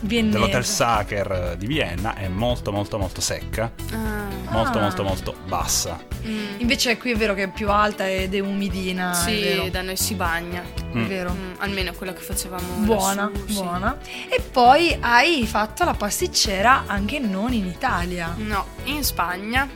[0.00, 0.36] Viennese.
[0.36, 4.82] dell'Hotel Sacher di Vienna è molto molto molto secca, Ah, molto Ah.
[4.82, 5.98] molto molto bassa.
[6.26, 6.58] mm.
[6.58, 9.64] Invece qui è vero che è più alta ed è umidina, è vero.
[9.64, 10.62] Sì, da noi si bagna.
[10.62, 11.06] È Mm.
[11.06, 11.32] vero.
[11.32, 12.66] Mm, almeno quello che facevamo.
[12.78, 13.52] Buona, lassù, sì.
[13.54, 13.96] buona.
[14.28, 18.34] E poi hai fatto la pasticcera anche non in Italia.
[18.36, 19.68] No, in Spagna.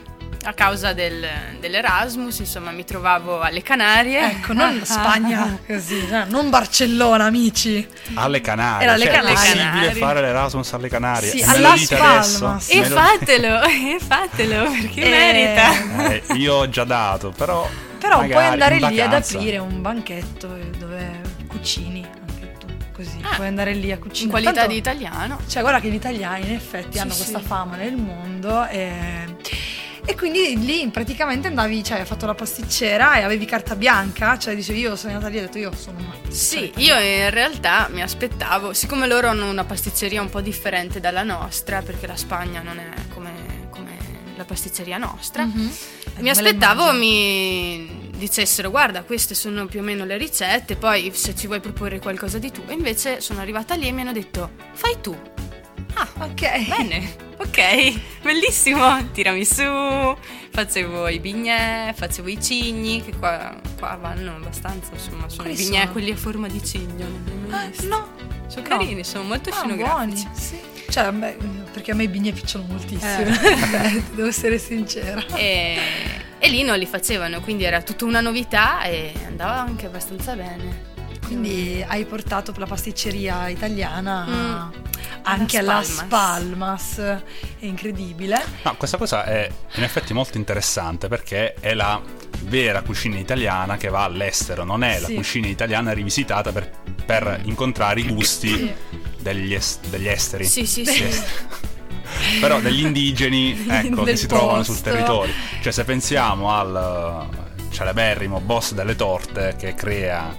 [0.47, 1.27] A causa del-
[1.59, 4.31] dell'Erasmus, insomma, mi trovavo alle Canarie.
[4.31, 7.85] Ecco, non Spagna così, cioè, non Barcellona, amici.
[8.13, 9.33] Alle Canarie, Era alle cioè, Canarie.
[9.33, 11.29] è possibile fare l'Erasmus alle Canarie?
[11.29, 11.73] Sì, E alla?
[11.89, 12.69] Palmas.
[12.69, 16.11] E fatelo, e fatelo, perché Eh, merita.
[16.13, 21.19] Eh, io ho già dato, però Però puoi andare lì ad aprire un banchetto dove
[21.47, 23.19] cucini anche tu, così.
[23.21, 23.35] Ah.
[23.35, 24.23] puoi andare lì a cucinare.
[24.23, 25.39] In qualità Tanto- di italiano.
[25.45, 27.17] Cioè, guarda che gli italiani in effetti Sì, hanno sì.
[27.17, 29.35] questa fama nel mondo e...
[30.09, 34.55] e quindi lì praticamente andavi, cioè hai fatto la pasticcera e avevi carta bianca, cioè
[34.55, 37.89] dicevi io sono andata lì e ho detto io sono una Sì, io in realtà
[37.91, 42.61] mi aspettavo, siccome loro hanno una pasticceria un po' differente dalla nostra, perché la Spagna
[42.61, 43.91] non è come, come
[44.37, 45.71] la pasticceria nostra, Mhm.
[46.19, 51.47] mi aspettavo mi dicessero guarda queste sono più o meno le ricette, poi se ci
[51.47, 52.63] vuoi proporre qualcosa di tu.
[52.67, 55.15] E invece sono arrivata lì e mi hanno detto fai tu.
[55.95, 56.67] Ah, Ok.
[56.67, 59.09] Bene, ok, bellissimo.
[59.11, 59.63] Tirami su,
[60.51, 65.63] facevo i bignè, facevo i cigni, che qua, qua vanno abbastanza, insomma, sono Quali i
[65.65, 65.91] bignè sono?
[65.91, 67.05] quelli a forma di cigno,
[67.49, 68.07] Ah, no.
[68.47, 68.77] Sono no.
[68.77, 70.23] carini, sono molto Ah, scenografici.
[70.23, 70.35] buoni.
[70.39, 70.59] Sì.
[70.89, 71.37] Cioè, beh,
[71.71, 73.27] perché a me i bignè piacciono moltissimo.
[73.27, 74.03] Eh.
[74.15, 75.23] Devo essere sincera.
[75.35, 75.77] E,
[76.39, 80.86] e lì non li facevano, quindi era tutta una novità e andava anche abbastanza bene.
[81.27, 84.69] Quindi hai portato la pasticceria italiana Mm.
[85.23, 86.91] anche Alla alla Spalmas.
[86.93, 87.21] Spalmas.
[87.59, 88.41] È incredibile.
[88.63, 92.01] No, questa cosa è in effetti molto interessante perché è la
[92.43, 95.15] vera cucina italiana che va all'estero, non è la Sì.
[95.15, 96.71] cucina italiana rivisitata per,
[97.05, 98.73] per incontrare i gusti
[99.19, 100.45] degli, es- degli esteri.
[100.45, 101.03] Sì, sì, sì.
[102.39, 104.89] Però degli indigeni, ecco, che si trovano sul posto.
[104.91, 105.33] territorio.
[105.61, 107.29] Cioè, se pensiamo al
[107.67, 110.33] eh, celeberrimo boss delle torte che crea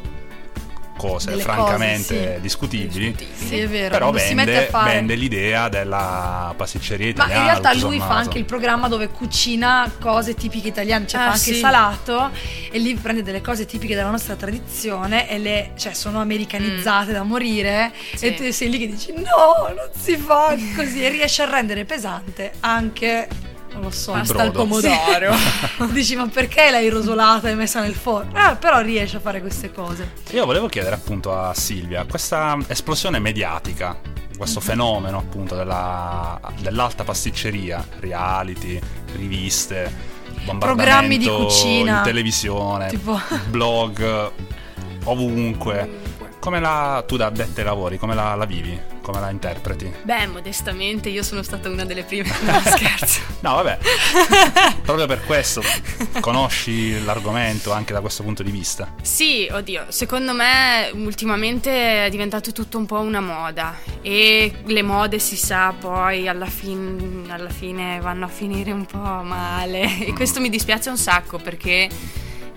[0.98, 2.40] cose Delle francamente cose, sì.
[2.42, 3.88] discutibili, Sì, è vero.
[3.90, 4.92] però quando si mette a vende, fare...
[4.92, 7.40] vende l'idea della pasticceria Ma italiana.
[7.40, 8.20] in realtà lui fa sommato.
[8.20, 11.50] anche il programma dove cucina cose tipiche italiane, cioè Ah, fa anche sì.
[11.52, 12.30] il salato
[12.70, 17.22] e lì prende delle cose tipiche della nostra tradizione e le cioè, sono americanizzate da
[17.22, 18.26] morire Sì.
[18.26, 21.84] e tu sei lì che dici no, non si fa così e riesce a rendere
[21.84, 23.28] pesante anche
[23.78, 25.34] non lo so, Pasta al pomodoro.
[25.92, 28.32] Dici ma perché l'hai rosolata e messa nel forno?
[28.36, 30.12] Eh, però riesce a fare queste cose.
[30.30, 33.96] Io volevo chiedere appunto a Silvia, questa esplosione mediatica,
[34.36, 38.78] questo fenomeno appunto della- dell'alta pasticceria, reality,
[39.16, 40.16] riviste,
[40.58, 41.98] Programmi di cucina.
[41.98, 44.30] in televisione, Tipo- blog,
[45.04, 46.06] ovunque.
[46.40, 48.78] Come la tu da addetta ai lavori, come la, la vivi?
[49.02, 49.92] Come la interpreti?
[50.02, 52.26] Beh, modestamente io sono stata una delle prime.
[52.48, 53.20] No, scherzo.
[53.40, 53.78] No, vabbè.
[54.82, 55.62] Proprio per questo
[56.20, 58.94] conosci l'argomento anche da questo punto di vista.
[59.02, 65.18] Sì, oddio, secondo me ultimamente è diventato tutto un po' una moda e le mode
[65.18, 70.40] si sa poi alla, fin- alla fine vanno a finire un po' male e questo
[70.40, 71.88] mi dispiace un sacco perché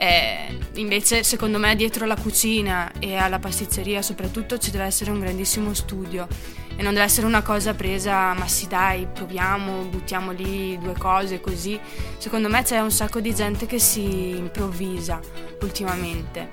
[0.02, 5.20] eh, invece secondo me dietro la cucina e alla pasticceria soprattutto ci deve essere un
[5.20, 6.28] grandissimo studio.
[6.76, 11.40] E non deve essere una cosa presa ma sì dai proviamo, buttiamo lì due cose
[11.40, 11.80] così
[12.18, 15.20] secondo me c'è un sacco di gente che si improvvisa
[15.62, 16.50] ultimamente.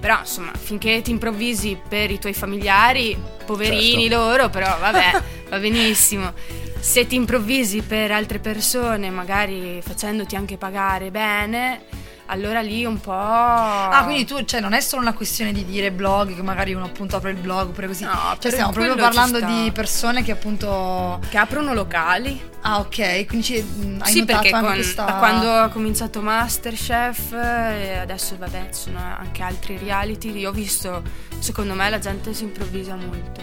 [0.00, 4.16] Però insomma finché ti improvvisi per i tuoi familiari poverini Certo.
[4.16, 6.32] loro però vabbè va benissimo.
[6.80, 13.12] Se ti improvvisi per altre persone magari facendoti anche pagare bene allora lì un po'...
[13.12, 16.84] Ah, quindi tu, cioè, non è solo una questione di dire blog, che magari uno
[16.84, 18.04] appunto apre il blog oppure così.
[18.04, 21.20] No, cioè, stiamo proprio parlando di persone che appunto.
[21.28, 22.40] Che aprono locali.
[22.62, 25.04] Ah, ok, quindi ci- mh, hai sì, perché con- questa.
[25.04, 30.52] da quando ho cominciato Masterchef e adesso vabbè ci sono anche altri reality, io ho
[30.52, 31.02] visto,
[31.38, 33.40] secondo me la gente si improvvisa molto.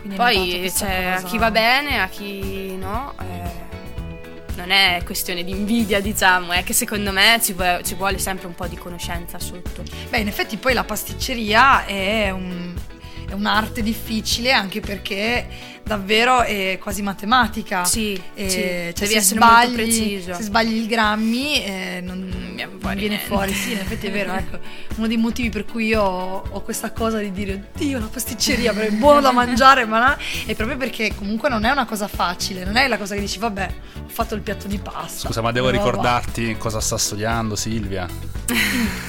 [0.00, 1.26] quindi Poi c'è a cosa.
[1.28, 3.14] chi va bene, a chi no.
[3.20, 3.75] eh,
[4.56, 8.46] non è questione di invidia, diciamo, è che secondo me ci vuole, ci vuole sempre
[8.46, 9.82] un po' di conoscenza sotto.
[10.08, 12.74] Beh, in effetti poi la pasticceria è, un-
[13.28, 15.46] è un'arte difficile anche perché
[15.86, 17.84] davvero è quasi matematica.
[17.84, 20.34] Sì, E, sì, cioè, devi se essere molto sbagli, preciso.
[20.34, 23.26] se sbagli il grammi eh, non, viene non fuori viene niente.
[23.26, 23.52] fuori.
[23.54, 24.32] Sì, in effetti è vero.
[24.36, 24.58] Ecco,
[24.96, 28.90] uno dei motivi per cui io ho, questa cosa di dire Dio, la pasticceria è
[28.90, 32.64] buono da mangiare, ma no", è proprio perché comunque non è una cosa facile.
[32.64, 33.68] Non è la cosa che dici, vabbè,
[34.04, 35.28] ho fatto il piatto di pasta.
[35.28, 35.84] Scusa, ma devo va, va, va".
[35.84, 38.06] ricordarti cosa sta studiando Silvia?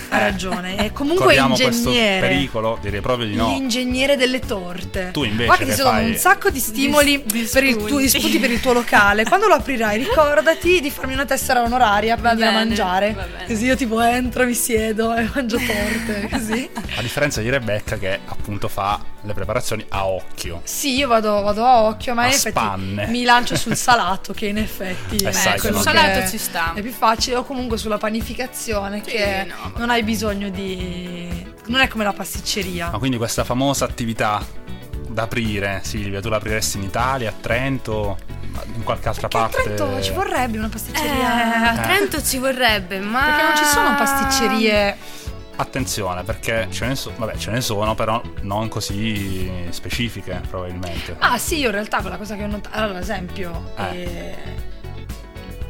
[0.09, 0.75] Hai ragione.
[0.75, 2.27] È comunque Corriamo questo ingegnere.
[2.27, 2.77] pericolo?
[2.81, 3.49] Direi proprio di no.
[3.49, 5.09] L'ingegnere delle torte.
[5.11, 7.75] Tu invece Guarda che ti sono fai- un sacco di stimoli Di- di per il
[7.75, 8.19] tuo, di spunti.
[8.19, 9.23] spunti per il tuo locale.
[9.25, 13.15] Quando lo aprirai, ricordati di farmi una tessera onoraria per venire a mangiare.
[13.47, 16.27] Così io tipo entro, mi siedo e mangio torte.
[16.31, 16.69] Così.
[16.95, 20.61] A differenza di Rebecca che appunto fa le preparazioni a occhio.
[20.63, 23.07] Sì, io vado, vado a occhio, ma A in effetti spanne.
[23.07, 26.73] mi lancio sul salato, che in effetti Eh, è sai, sul salato ci sta.
[26.73, 31.45] È più facile, o comunque sulla panificazione, Sì, che no, non hai bisogno di.
[31.67, 32.89] Non è come la pasticceria.
[32.91, 34.41] Ma quindi questa famosa attività
[35.17, 38.17] da aprire, Silvia, tu la apriresti in Italia, a Trento,
[38.75, 39.63] in qualche altra a parte?
[39.63, 41.71] Trento ci vorrebbe una Eh, pasticceria.
[41.71, 43.23] a Trento ci vorrebbe, ma...
[43.25, 44.97] Perché non ci sono pasticcerie.
[45.55, 51.15] Attenzione, perché ce ne, so- vabbè, ce ne sono, però non così specifiche, probabilmente.
[51.17, 52.77] Ah, sì, io in realtà quella cosa che ho notato.
[52.77, 54.01] Allora, ad esempio, Eh.
[54.03, 54.35] eh,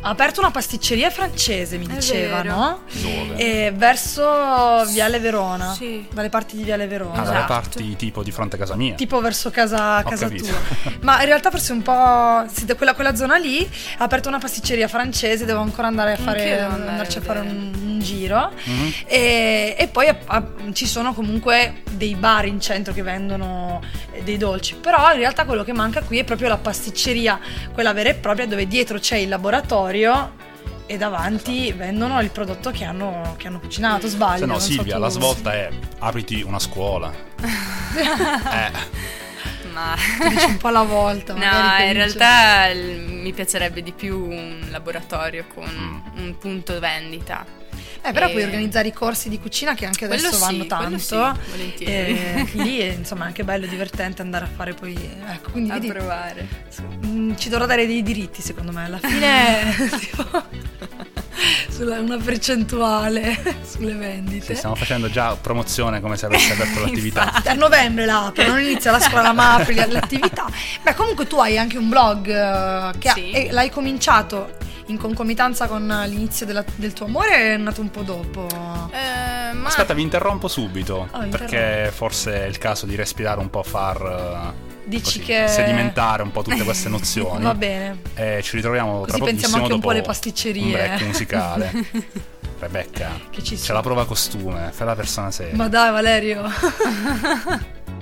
[0.07, 2.83] ha aperto una pasticceria francese, mi È dicevano.
[3.01, 3.35] Dove?
[3.35, 5.73] E verso Viale Verona.
[5.73, 6.07] Sì.
[6.11, 7.19] Dalle parti di Viale Verona.
[7.21, 7.53] Ah, dalle esatto.
[7.53, 8.95] parti tipo di fronte a casa mia.
[8.95, 10.45] Tipo verso casa, casa capito.
[10.47, 10.93] tua.
[11.01, 12.45] Ma in realtà forse un po'.
[12.51, 16.17] sì, da quella, quella zona lì ha aperto una pasticceria francese, devo ancora andare a
[16.17, 17.57] fare, Anch'io devo andare andarci a a fare vedere.
[17.59, 18.51] un, un giro.
[18.63, 18.93] Mhm.
[19.07, 23.81] E, e poi a- a- ci sono comunque dei bar in centro che vendono
[24.13, 24.75] eh, dei dolci.
[24.75, 27.37] Però in realtà quello che manca qui è proprio la pasticceria,
[27.73, 29.95] quella vera e propria, dove dietro c'è il laboratorio.
[30.89, 34.39] E davanti vendono il prodotto che hanno, che hanno cucinato, sbaglio.
[34.39, 35.01] Se no, non so Silvia, tu.
[35.01, 37.11] la svolta è apriti una scuola.
[37.97, 38.71] eh,
[39.73, 39.95] Ma...
[40.29, 41.33] Dici un po' alla volta.
[41.35, 46.19] No, in realtà il- mi piacerebbe di più un laboratorio con Mm.
[46.23, 47.45] un punto vendita.
[48.07, 50.67] Eh, però E- puoi organizzare i corsi di cucina che anche adesso Quello vanno sì,
[50.67, 50.97] tanto.
[50.99, 52.11] sì, volentieri.
[52.19, 54.93] E lì è, insomma è anche bello e divertente andare a fare poi.
[55.29, 56.47] Ecco, quindi A vedi, provare.
[57.05, 58.85] mm, ci dovrò dare dei diritti, secondo me.
[58.85, 60.43] Alla fine, tipo,
[61.69, 64.45] sulla- una percentuale sulle vendite.
[64.45, 67.41] sì, stiamo facendo già promozione come se avessi aperto l'attività.
[67.45, 70.45] A novembre la apro, non inizia la scuola, ma apri l'attività.
[70.81, 73.31] Beh, comunque tu hai anche un blog eh, che ha- Sì.
[73.31, 74.55] e l'hai cominciato
[74.87, 78.47] in concomitanza con l'inizio della- del tuo amore è nato un po' dopo?
[78.91, 81.07] Eh, ma Aspetta, vi interrompo subito.
[81.11, 81.37] Oh, interrompo.
[81.37, 86.23] perché forse è il caso di respirare un po', far eh, Dici così, che- sedimentare
[86.23, 87.43] un po' tutte queste nozioni.
[87.43, 87.99] Va bene.
[88.15, 90.63] E ci ritroviamo Così tra pensiamo pochissimo anche un po' alle pasticcerie.
[90.63, 91.71] Un break musicale.
[92.59, 93.77] Rebecca, Che ci c'è sono.
[93.77, 95.55] la prova costume, fai la persona seria.
[95.55, 96.43] Ma dai Valerio.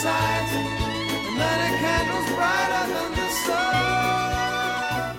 [0.00, 0.56] society.
[0.56, 5.18] And many candles brighter than the sun.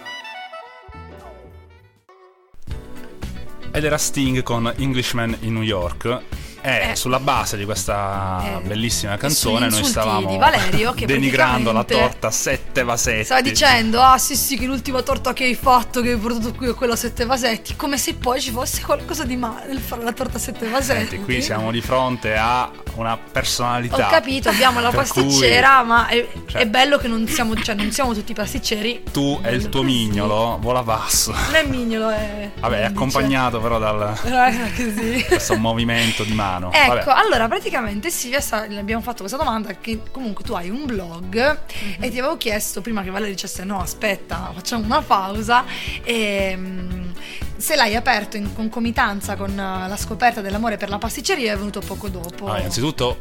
[3.74, 6.22] Ed era Sting con Englishman in New York.
[6.64, 6.96] E Eh.
[6.96, 8.68] sulla base di questa Eh.
[8.68, 13.24] bellissima canzone noi stavamo Valerio, denigrando la torta a sette vasetti.
[13.24, 16.68] Stava dicendo, ah sì sì, che l'ultima torta che hai fatto, che hai portato qui
[16.70, 20.04] è quella a sette vasetti, come se poi ci fosse qualcosa di male nel fare
[20.04, 21.08] la torta a sette vasetti.
[21.10, 24.08] Senti, qui siamo di fronte a una personalità.
[24.08, 27.92] Ho capito, abbiamo la pasticcera, ma è, cioè- è bello che non siamo, cioè, non
[27.92, 29.02] siamo tutti pasticceri.
[29.04, 31.32] cui Tu e il tuo mignolo vola basso.
[31.32, 32.52] Non è mignolo, è...
[32.60, 34.18] Vabbè, è accompagnato però dal.
[34.24, 35.24] Eh, così.
[35.28, 36.72] questo movimento di mano.
[36.72, 37.22] Ecco, Vabbè.
[37.22, 42.04] allora praticamente Silvia sa- abbiamo fatto questa domanda che comunque tu hai un blog Mhm.
[42.04, 45.64] e ti avevo chiesto prima che Valeria dicesse no aspetta facciamo una pausa
[46.04, 47.10] e mm,
[47.62, 51.80] se l'hai aperto in concomitanza con eh, la scoperta dell'amore per la pasticceria è venuto
[51.80, 52.46] poco dopo.
[52.46, 53.18] Allora, innanzitutto,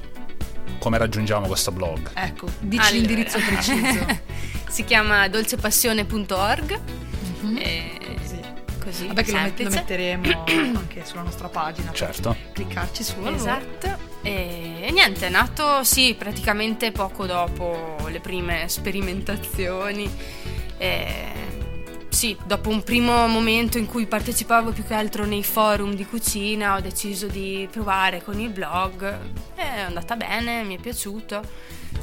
[0.78, 2.10] come raggiungiamo questo blog?
[2.14, 2.96] Ecco, dici Allora.
[2.96, 4.06] l'indirizzo preciso.
[4.68, 6.80] si chiama dolcepassione.org.
[7.42, 7.56] Mhm.
[7.58, 8.38] e Sì.
[8.82, 10.16] Così, Vabbè che lo, met- lo semplice.
[10.16, 10.44] metteremo
[10.78, 11.92] anche sulla nostra pagina.
[11.92, 12.34] Certo.
[12.52, 13.14] Cliccarci su.
[13.18, 13.34] allora.
[13.36, 13.98] Esatto.
[14.22, 20.10] E, e niente, è nato sì, praticamente poco dopo le prime sperimentazioni.
[20.78, 21.48] E,
[22.10, 26.74] sì, dopo un primo momento in cui partecipavo più che altro nei forum di cucina,
[26.74, 29.18] ho deciso di provare con il blog.
[29.54, 31.42] È andata bene, mi è piaciuto.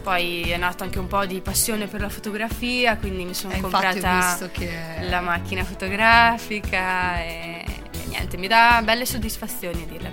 [0.02, 3.58] Poi è nato anche un po' di passione per la fotografia, quindi mi sono E
[3.58, 10.07] ho comprata che la macchina fotografica e, e niente, mi dà belle soddisfazioni a dire.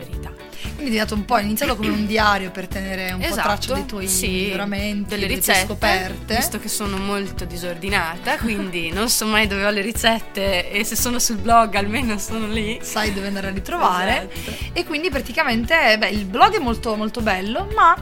[0.75, 3.43] Quindi è nato un po', è iniziato come un diario per tenere un po' Esatto,
[3.43, 6.35] traccia dei tuoi sì, miglioramenti, delle delle ricette, scoperte.
[6.37, 10.97] visto che sono molto disordinata, quindi non so mai dove ho le ricette e se
[10.97, 12.79] sono sul blog almeno sono lì.
[12.83, 14.64] sai dove andare a ritrovare Esatto.
[14.72, 17.97] e quindi praticamente beh, il blog è molto molto bello ma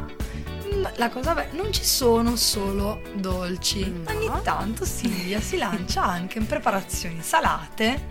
[0.97, 4.11] la cosa bella non ci sono solo dolci No.
[4.11, 8.09] ogni tanto Silvia si lancia anche in preparazioni salate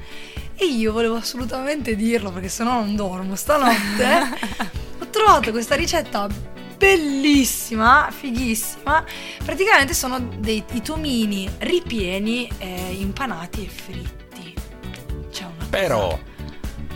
[0.61, 4.05] e io volevo assolutamente dirlo perché sennò non dormo stanotte
[4.99, 6.27] ho trovato questa ricetta
[6.77, 9.03] bellissima, fighissima.
[9.43, 14.53] Praticamente sono dei i tomini ripieni eh, impanati e fritti.
[15.31, 16.19] C'è una cosa, Però,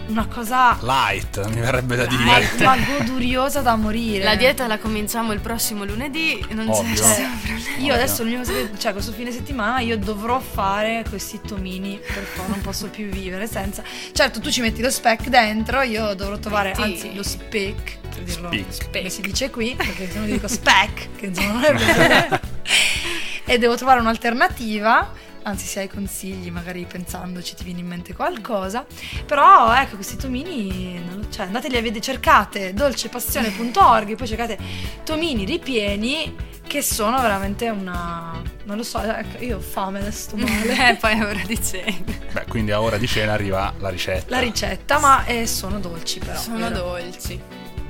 [0.07, 2.23] una cosa light, mi verrebbe da dire.
[2.23, 4.23] light, ma goduriosa da morire.
[4.23, 6.93] La dieta la cominciamo il prossimo lunedì, non Ovvio.
[6.93, 7.77] c'è Cioè, problema.
[7.79, 12.61] io adesso che- cioè questo fine settimana io dovrò fare questi tomini per favore, non
[12.61, 13.83] posso più vivere senza.
[14.11, 18.23] Certo, tu ci metti lo speck dentro, io dovrò trovare Metti- anzi lo speck, per
[18.23, 18.91] dirlo Speak.
[18.91, 22.39] come si dice qui, perché se no dico speck, che insomma non è vero.
[23.45, 25.23] e devo trovare un'alternativa.
[25.47, 28.83] Anzi, se hai consigli, magari pensandoci ti viene in mente qualcosa.
[29.27, 34.57] Però ecco, questi tomini, non lo- cioè andateli a vedere, cercate dolcepassione.org, poi cercate
[35.03, 36.35] tomini ripieni
[36.65, 38.41] che sono veramente una...
[38.63, 40.73] non lo so, ecco, io ho fame adesso sto male.
[40.89, 41.95] Eh, poi è ora di cena.
[42.31, 44.25] Beh, quindi a ora di cena arriva la ricetta.
[44.35, 46.39] La ricetta, ma eh, sono dolci però.
[46.39, 46.75] Sono vero?
[46.75, 47.39] dolci.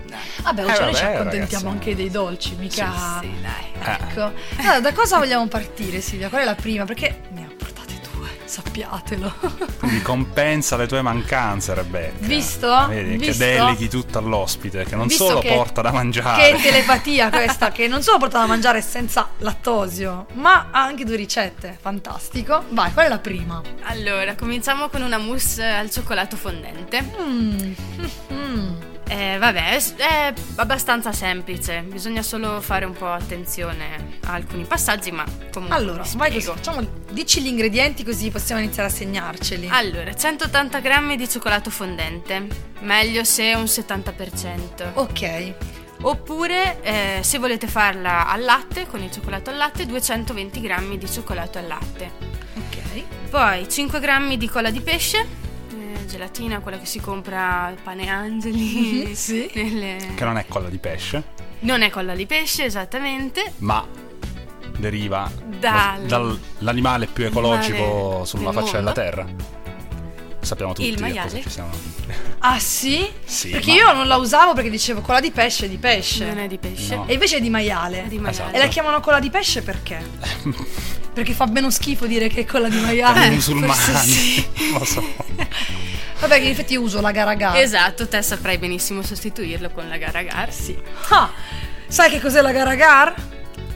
[0.07, 0.19] Dai.
[0.43, 1.87] Vabbè, Eh, oggi noi ci vabbè, accontentiamo ragazzi.
[1.89, 3.19] anche dei dolci, mica...
[3.21, 3.71] Sì, dai.
[3.81, 3.91] Eh.
[4.03, 4.31] Ecco.
[4.57, 6.27] Allora, da cosa vogliamo partire, Silvia?
[6.29, 6.83] Qual è la prima?
[6.85, 7.21] Perché
[8.55, 9.33] sappiatelo.
[9.79, 12.25] Quindi compensa le tue mancanze, Rebecca.
[12.25, 12.85] Visto?
[12.87, 13.43] Vedi che Visto?
[13.43, 16.53] deleghi tutto all'ospite, che non Visto solo che- porta da mangiare.
[16.53, 21.15] Che telepatia questa, che non solo porta da mangiare senza lattosio, ma ha anche due
[21.17, 21.77] ricette.
[21.79, 22.63] Fantastico.
[22.69, 23.61] Vai, qual è la prima?
[23.83, 27.01] Allora, cominciamo con una mousse al cioccolato fondente.
[27.21, 27.71] Mm.
[28.35, 28.73] Mm.
[29.07, 35.23] Eh, vabbè, è, abbastanza semplice, bisogna solo fare un po' attenzione a alcuni passaggi, ma
[35.51, 39.67] comunque Allora, vai così, facciamo, dici gli ingredienti così possiamo iniziare a segnarceli.
[39.69, 42.47] Allora, 180 grammi di cioccolato fondente,
[42.79, 44.93] meglio se un 70%.
[44.93, 45.53] Ok.
[46.01, 51.09] Oppure, eh, se volete farla al latte, con il cioccolato al latte, 220 grammi di
[51.09, 52.11] cioccolato al latte.
[52.55, 53.03] Ok.
[53.29, 55.44] Poi 5 grammi di colla di pesce,
[56.05, 59.03] gelatina, quella che si compra al pane Angeli.
[59.07, 59.49] Mhm, sì.
[59.53, 61.23] nelle- Che non è colla di pesce,
[61.59, 63.53] Non è colla di pesce, esattamente.
[63.57, 63.85] ma
[64.77, 68.93] deriva Dal- dall'animale più ecologico sulla faccia della mondo.
[68.93, 69.25] terra.
[70.41, 71.21] Sappiamo tutti Il che maiale.
[71.29, 71.69] cosa ci siamo.
[72.39, 73.09] Ah sì?
[73.23, 76.25] Sì, Perché ma- io non la usavo perché dicevo cola di pesce è di pesce.
[76.25, 76.95] Non è di pesce.
[76.97, 77.07] No.
[77.07, 78.03] E invece è di maiale.
[78.03, 78.37] È di Esatto.
[78.43, 78.55] maiale.
[78.55, 80.07] E la chiamano cola di pesce perché?
[81.13, 83.25] perché fa meno schifo dire che è cola di Per maiale.
[83.25, 83.71] i musulmani.
[83.73, 84.47] Forse sì.
[84.73, 85.03] Lo so.
[86.20, 87.59] Vabbè, che in effetti io uso la gara gara.
[87.59, 90.51] Esatto, te saprai benissimo sostituirlo con la gara gar.
[90.51, 90.78] Sì.
[91.09, 91.30] Ah,
[91.88, 93.13] sai che cos'è la gara gar?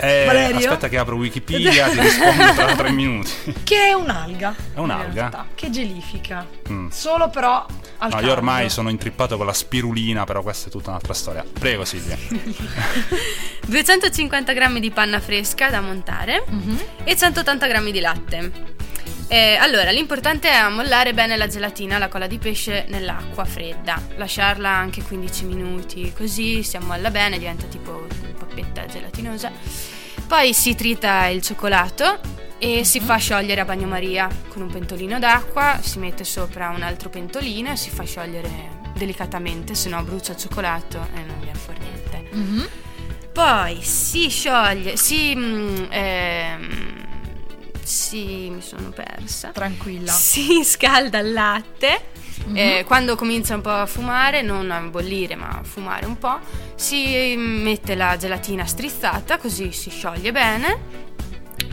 [0.02, 0.58] Eh, Valerio?
[0.60, 3.30] aspetta che apro Wikipedia, ti rispondo tra tre minuti.
[3.64, 4.56] Che è un'alga.
[4.74, 5.48] È un'alga?
[5.54, 6.48] Che gelifica.
[6.72, 6.88] Mm.
[6.88, 7.66] Solo però
[7.98, 8.26] al No, caldo.
[8.28, 11.44] io ormai sono intrippato con la spirulina, però questa è tutta un'altra storia.
[11.60, 12.18] Prego Silvia.
[13.68, 16.80] 250 grammi di panna fresca da montare Mhm.
[17.04, 18.52] e 180 grammi di latte.
[19.32, 24.68] Eh, allora, l'importante è ammollare bene la gelatina, la colla di pesce nell'acqua fredda, lasciarla
[24.68, 28.08] anche 15 minuti, così si ammolla bene, diventa tipo
[28.40, 29.52] pappetta gelatinosa.
[30.28, 32.20] Poi si trita il cioccolato
[32.58, 37.10] e si fa sciogliere a bagnomaria con un pentolino d'acqua, si mette sopra un altro
[37.10, 41.80] pentolino e si fa sciogliere delicatamente, se no brucia il cioccolato e non viene fuori
[41.82, 42.30] niente.
[42.32, 42.68] Mhm.
[43.32, 45.36] Poi si scioglie, si...
[45.36, 47.09] mm, ehm,
[47.90, 48.50] si...
[48.52, 49.50] mi sono persa.
[49.50, 50.12] Tranquilla.
[50.12, 52.02] Si scalda il latte.
[52.46, 52.56] Mhm.
[52.56, 56.40] eh, quando comincia un po' a fumare, non a bollire ma a fumare un po',
[56.76, 60.78] si mette la gelatina strizzata così si scioglie bene.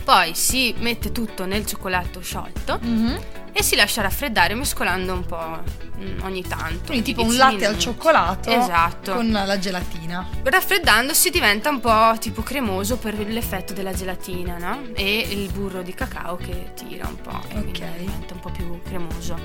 [0.02, 3.20] Poi si mette tutto nel cioccolato sciolto Mhm.
[3.58, 5.62] E si lascia raffreddare mescolando un po'
[5.98, 6.88] mm, ogni tanto.
[6.88, 9.14] Quindi tipo un 10 latte al cioccolato Esatto.
[9.14, 10.26] con la gelatina.
[10.42, 14.88] Raffreddandosi diventa un po' tipo cremoso per l'effetto della gelatina, no?
[14.94, 17.96] E il burro di cacao che tira un po', e quindi Ok.
[17.96, 19.38] diventa un po' più cremoso.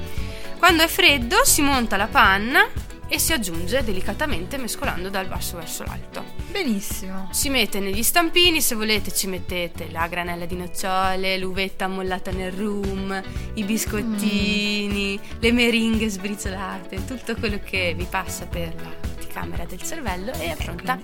[0.57, 2.65] Quando è freddo si monta la panna
[3.07, 6.40] e si aggiunge delicatamente mescolando dal basso verso l'alto.
[6.51, 7.29] Benissimo.
[7.31, 12.51] Si mette negli stampini, se volete ci mettete la granella di nocciole, l'uvetta ammollata nel
[12.51, 13.21] rum,
[13.53, 20.31] i biscottini, le meringhe sbriciolate, tutto quello che vi passa per la camera del cervello
[20.33, 20.99] e è pronta.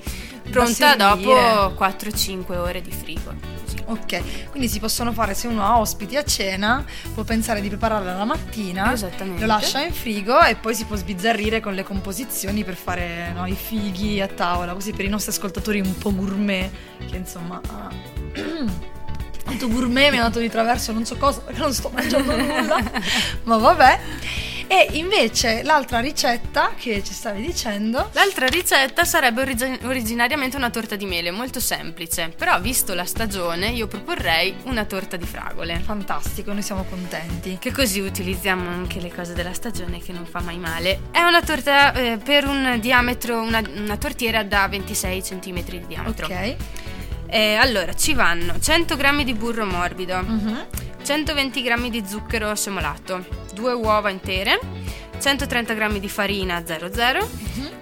[0.50, 1.76] Pronta dopo servire.
[1.76, 3.57] 4-5 ore di frigo.
[3.86, 8.16] Ok, quindi si possono fare se uno ha ospiti a cena, può pensare di prepararla
[8.16, 8.92] la mattina,
[9.40, 13.46] lo lascia in frigo e poi si può sbizzarrire con le composizioni per fare no,
[13.46, 16.70] i fighi a tavola, così per i nostri ascoltatori un po' gourmet,
[17.10, 17.62] che insomma...
[17.68, 17.90] ah,
[19.44, 22.82] Tanto gourmet mi è andato di traverso, non so cosa, perché non sto mangiando nulla,
[23.44, 24.00] ma vabbè.
[24.70, 28.10] E invece l'altra ricetta che ci stavi dicendo...
[28.14, 33.70] L'altra ricetta sarebbe origi- originariamente una torta di mele, molto semplice, però visto la stagione
[33.70, 35.80] io proporrei una torta di fragole.
[35.80, 37.58] Fantastico, noi siamo contenti.
[37.60, 41.00] Che così utilizziamo anche le cose della stagione che non fa mai male.
[41.12, 46.26] È una torta eh, per un diametro, una, una tortiera da 26 cm di diametro.
[46.26, 46.56] Ok.
[47.30, 50.66] Eh, allora, ci vanno 100 g di burro morbido, Mhm.
[51.08, 54.60] 120 g di zucchero semolato, 2 uova intere,
[55.18, 57.30] 130 g di farina 00.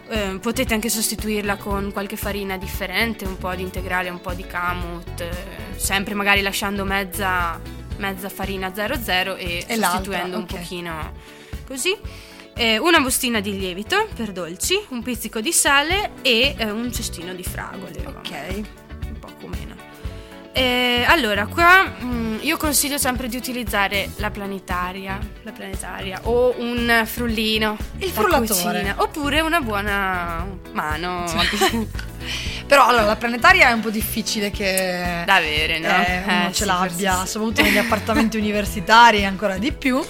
[0.10, 4.46] Eh, potete anche sostituirla con qualche farina differente, un po' di integrale, un po' di
[4.46, 5.32] kamut, eh,
[5.76, 7.60] sempre magari lasciando mezza,
[7.98, 10.58] mezza farina 00 e, E sostituendo un ok.
[10.60, 11.12] pochino
[11.66, 11.98] così.
[12.54, 17.34] Eh, una bustina di lievito per dolci, un pizzico di sale e eh, un cestino
[17.34, 18.06] di fragole.
[18.06, 18.62] Ok.
[19.08, 19.85] Un poco meno.
[20.58, 27.02] Eh, allora, qua mm, io consiglio sempre di utilizzare la planetaria, la planetaria o un
[27.04, 27.76] frullino.
[27.98, 28.46] Il frullatore.
[28.46, 31.26] cucina, oppure una buona mano
[32.68, 35.88] Però allora la planetaria è un po' difficile che da avere, no?
[35.88, 37.28] eh, uno Eh, ce sì, l'abbia, sì.
[37.28, 40.04] soprattutto negli appartamenti universitari ancora di più.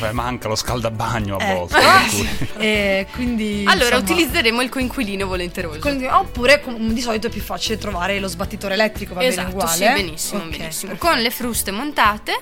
[0.00, 1.58] Beh, manca lo scaldabagno a Ecco.
[1.58, 1.74] volte.
[1.78, 5.80] per cui- E quindi Allora, insomma, utilizzeremo il coinquilino volenteroso.
[5.80, 9.54] quindi- oppure com- di solito è più facile trovare lo sbattitore elettrico, va esatto, bene
[9.62, 9.76] uguale.
[9.76, 10.92] sì, benissimo, Ok, benissimo.
[10.92, 11.06] perfetto.
[11.12, 12.40] Con le fruste montate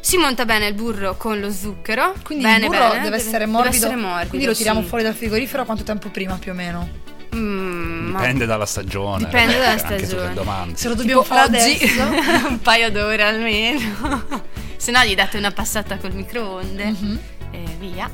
[0.00, 2.12] si monta bene il burro con lo zucchero.
[2.22, 4.86] Quindi bene, il burro bene, deve, essere morbido, essere morbido, quindi lo tiriamo sì.
[4.86, 6.88] fuori dal frigorifero quanto tempo prima più o meno?
[7.34, 9.24] Mm, ma- Dipende dalla stagione.
[9.24, 10.34] Dipende dalla stagione.
[10.34, 10.76] domande.
[10.76, 12.02] Se lo dobbiamo Tipo fare oggi adesso.
[12.48, 14.24] un paio d'ore almeno.
[14.76, 17.20] Se no gli date una passata col microonde Mhm.
[17.50, 18.10] e via.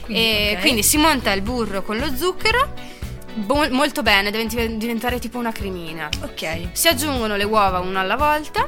[0.00, 0.60] Quindi, e ok.
[0.60, 2.72] quindi si monta il burro con lo zucchero
[3.34, 6.08] bo- molto bene, deve div- diventare tipo una cremina.
[6.22, 6.68] Ok.
[6.72, 8.66] Si aggiungono le uova una alla volta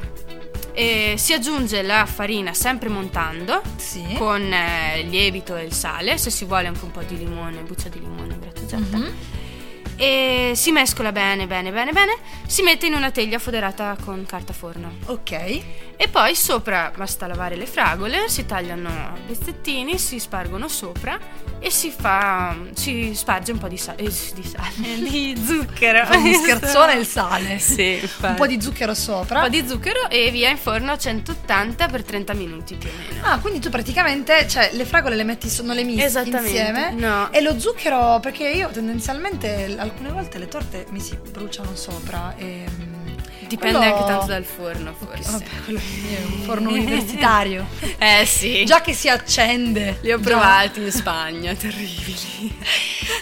[0.75, 4.03] e si aggiunge la farina sempre montando Sì.
[4.17, 7.61] con eh, il lievito e il sale, se si vuole anche un po' di limone,
[7.63, 8.97] buccia di limone grattugiata.
[8.97, 9.13] Mhm.
[10.03, 12.17] E si mescola bene, bene, bene, bene.
[12.49, 14.95] Si mette in una teglia foderata con carta forno.
[15.05, 15.92] Ok.
[16.03, 21.17] E poi sopra basta lavare le fragole, si tagliano a pezzettini, si spargono sopra
[21.61, 22.57] e si fa.
[22.75, 26.05] si sparge un po' di, sa- eh, di sale, di zucchero.
[26.19, 27.61] Uno scherzone il sale.
[27.63, 29.37] Sì, Un po' di zucchero sopra.
[29.39, 32.93] un po' di zucchero e via in forno a 180 per 30 minuti più o
[32.99, 33.25] meno.
[33.25, 36.91] Ah, quindi tu praticamente, cioè, le fragole le metti, so- non le Esattamente, insieme?
[36.95, 37.31] no.
[37.33, 42.65] E lo zucchero, perché io tendenzialmente alcune volte le torte mi si bruciano sopra e...
[43.47, 45.31] Dipende quello- anche tanto dal forno, forse.
[45.31, 47.67] Vabbè, quello è un forno universitario.
[48.03, 48.65] Eh sì.
[48.65, 49.99] Già che si accende.
[50.03, 52.59] li ho provati in Spagna, terribili.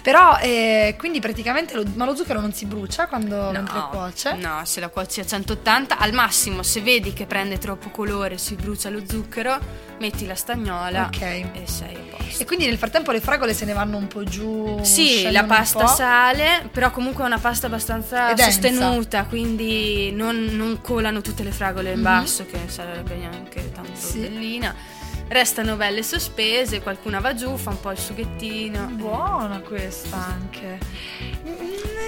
[0.03, 4.33] Però, eh, quindi praticamente, lo, ma lo zucchero non si brucia quando mentre cuoce?
[4.35, 8.55] No, se la cuoci a 180, al massimo se vedi che prende troppo colore, si
[8.55, 9.59] brucia lo zucchero,
[9.99, 11.21] metti la stagnola Ok.
[11.21, 12.43] e sei a posto.
[12.43, 14.79] E quindi nel frattempo le fragole se ne vanno un po' giù.
[14.83, 21.21] Sì, la pasta sale, però comunque è una pasta abbastanza sostenuta, quindi non, non colano
[21.21, 22.03] tutte le fragole in Mhm.
[22.03, 24.21] basso, che sarebbe neanche tanto Sì.
[24.21, 24.75] bellina.
[25.33, 28.87] Restano belle sospese, qualcuna va giù, fa un po' il sughettino.
[28.95, 30.79] Buona questa anche.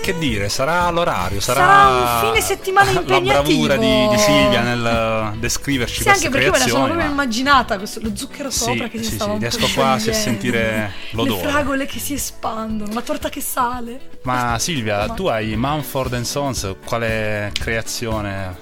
[0.03, 1.87] Che dire, sarà l'orario, sarà, Sarà
[2.27, 4.11] un fine settimana la bravura di, impegnativo.
[4.11, 8.01] di Silvia nel descriverci Sì, queste anche perché me la sono proprio ma- immaginata, questo-
[8.03, 11.45] lo zucchero Sì, sopra che si sì, stava sì, riesco quasi a sentire l'odore.
[11.45, 14.01] Le fragole che si espandono, la torta che sale.
[14.23, 18.57] Ma Silvia, Ma- tu hai Mumford Sons, quale creazione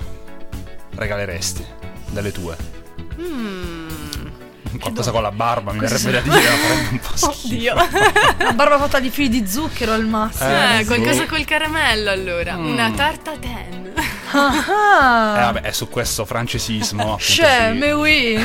[0.97, 1.65] regaleresti
[2.11, 2.57] delle tue?
[3.19, 3.80] Mm.
[4.79, 7.47] Qualcosa con la barba, mi verrebbe da dire, farebbe un po' schifo.
[7.47, 7.75] Oddio.
[8.45, 10.49] La barba fatta di fili di zucchero al massimo.
[10.49, 12.55] Eh, Eh, qualcosa col caramello allora.
[12.57, 12.67] Mm.
[12.73, 13.93] Una tarta ten.
[14.33, 17.03] Ah, Eh, vabbè, è su questo francesismo.
[17.15, 18.45] appunto, Cioè, ci- mais oui.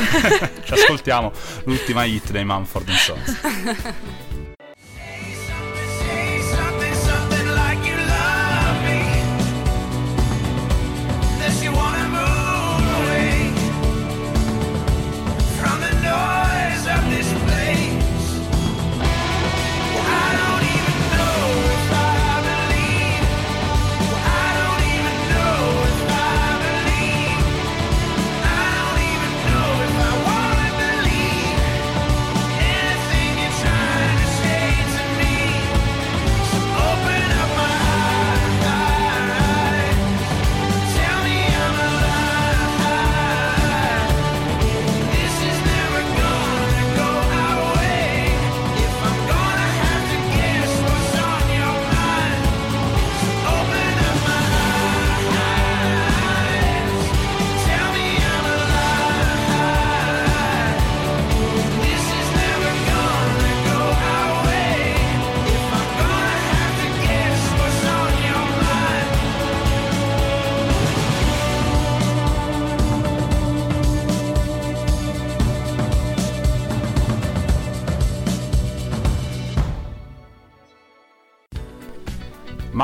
[0.65, 1.32] ci ascoltiamo
[1.65, 3.39] l'ultima hit dei Mumford Sons.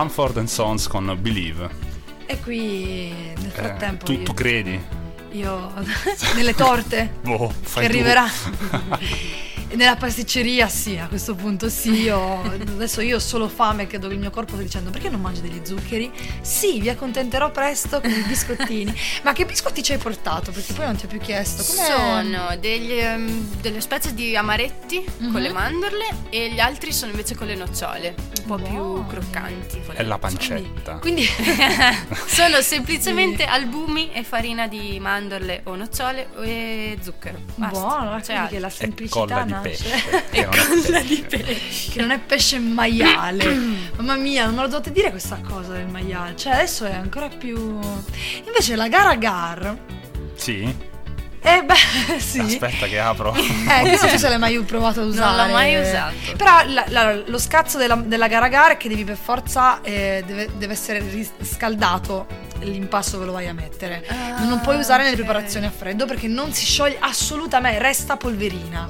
[0.02, 1.70] Mumford Sons con Believe.
[2.26, 4.82] E qui nel Eh, frattempo tu, io, tu credi?
[5.34, 5.72] io
[6.34, 7.92] nelle torte Boh, che fai tu.
[7.92, 8.26] arriverà.
[9.74, 14.14] Nella pasticceria sì, a questo punto sì, io, adesso io ho solo fame, credo che
[14.16, 16.12] il mio corpo sta dicendo perché non mangi degli zuccheri?
[16.42, 18.94] Sì, vi accontenterò presto con i biscottini.
[19.24, 20.52] Ma che biscotti ci hai portato?
[20.52, 21.64] Perché poi non ti ho più chiesto.
[21.64, 21.86] Com'è?
[21.86, 25.32] Sono degli, ehm, delle specie di amaretti Mhm.
[25.32, 29.04] con le mandorle e gli altri sono invece con le nocciole, un po' Buono.
[29.04, 29.82] più croccanti.
[29.94, 30.98] È la pancetta.
[31.00, 31.26] Quindi
[32.28, 37.40] sono semplicemente albumi e farina di mandorle o nocciole e zucchero.
[37.56, 37.80] Basta.
[37.80, 39.61] buono, C'è quindi che la semplicità colla di nasce.
[39.62, 39.90] Pesce.
[40.32, 41.44] che E non è colla di pesce.
[41.46, 41.92] pesce.
[41.92, 43.46] Che non è pesce maiale.
[43.98, 46.36] Mamma mia, non me lo dovete dire questa cosa del maiale.
[46.36, 47.80] Cioè, adesso è ancora più.
[48.46, 49.78] Invece la gara gar.
[50.36, 50.90] Sì?
[51.44, 52.40] Eh beh, sì.
[52.40, 53.34] Aspetta che apro.
[53.34, 55.36] Eh, non so se l'hai mai provato a usare.
[55.38, 56.14] Non l'ho mai usato.
[56.38, 60.24] Però la- la- lo scazzo della, della gara gara è che devi per forza eh,
[60.26, 62.28] deve, deve essere riscaldato
[62.60, 64.06] l'impasto che lo vai a mettere.
[64.08, 65.24] Ah, non puoi usare nelle ok.
[65.24, 68.88] preparazioni a freddo perché non si scioglie assolutamente, resta polverina.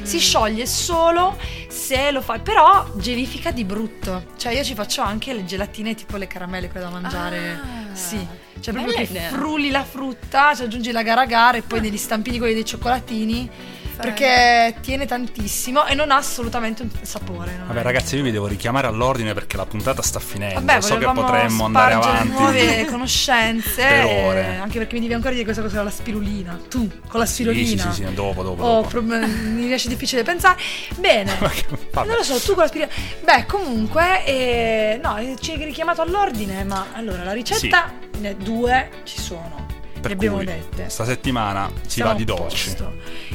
[0.00, 0.02] Mm.
[0.02, 1.38] Si scioglie solo
[1.68, 4.24] se lo fai, però gelifica di brutto.
[4.36, 7.52] Cioè io ci faccio anche le gelatine tipo le caramelle quelle da mangiare.
[7.62, 8.26] Ah, sì.
[8.62, 9.28] Cioè proprio bella che idea.
[9.30, 13.50] frulli la frutta, ci aggiungi la gara gara e poi degli stampini quelli dei cioccolatini.
[13.96, 17.52] Perché tiene tantissimo e non ha assolutamente un sapore.
[17.66, 20.60] Vabbè è- ragazzi, io vi devo richiamare all'ordine perché la puntata sta finendo.
[20.60, 22.28] Vabbè, so che potremmo andare avanti.
[22.28, 23.82] nuove conoscenze.
[23.82, 24.56] Per eh, ore.
[24.56, 26.58] anche perché mi devi ancora dire cosa cos'era la spirulina.
[26.68, 27.82] Tu, con la Sì, spirulina.
[27.90, 28.62] sì, sì, sì, dopo, dopo.
[28.62, 28.88] Oh, dopo.
[28.88, 30.56] prob- mi riesce difficile pensare.
[30.98, 31.30] Bene.
[31.94, 32.94] Non lo so, tu con la spirulina.
[33.22, 39.20] Beh, comunque, eh, no, ci hai richiamato all'ordine, ma allora la ricetta, ne due ci
[39.20, 39.66] sono.
[40.02, 40.88] Per le abbiamo cui, dette.
[40.88, 42.76] Sta settimana si Siamo va di dolci.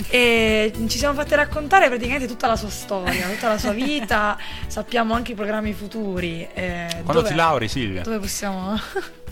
[0.10, 4.38] E ci siamo fatti raccontare praticamente tutta la sua storia, tutta la sua vita.
[4.68, 6.48] Sappiamo anche i programmi futuri.
[6.54, 8.02] eh, Quando dove- ti lauri, Silvia?
[8.04, 8.80] Dove possiamo.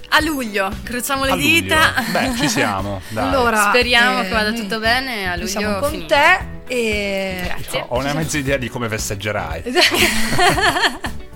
[0.10, 1.48] A luglio, crociamo le A luglio.
[1.48, 1.94] dita.
[2.12, 3.02] Beh, ci siamo.
[3.10, 3.28] Dai.
[3.28, 5.30] Allora, Speriamo eh, che vada tutto bene.
[5.30, 6.14] A Noi siamo luglio con finito.
[6.16, 7.42] te e.
[7.44, 7.86] Grazie.
[7.90, 9.64] Ho una mezza idea di come festeggerai.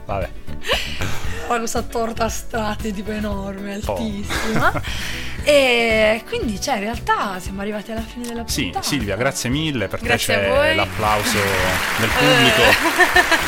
[0.05, 0.29] Vabbè.
[1.47, 3.95] Ho questa torta a strati tipo enorme, Oh.
[5.43, 8.85] E quindi, cioè, in realtà siamo arrivati alla fine della Sì, puntata.
[8.85, 9.87] Silvia, grazie mille.
[9.87, 11.37] Per te Grazie c'è l'applauso
[11.99, 13.47] del pubblico.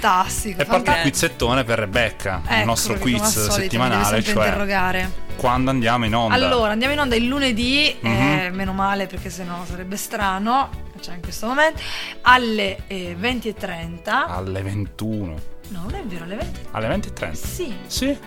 [0.00, 0.60] Fantastico.
[0.60, 4.44] E poi il quizzettone per Rebecca, il Ecco, nostro perché come quiz solito settimanale, cioè
[4.46, 5.10] interrogare.
[5.36, 6.34] quando andiamo in onda.
[6.34, 8.54] Allora, andiamo in onda il lunedì, eh, Mhm.
[8.54, 11.80] meno male perché sennò sarebbe strano, cioè in questo momento,
[12.22, 14.26] alle eh, 20.30.
[14.26, 15.34] Alle 21.
[15.68, 16.60] No, non è vero, alle 20.
[16.72, 17.34] Alle 20.30.
[17.34, 18.18] Sì, Sì.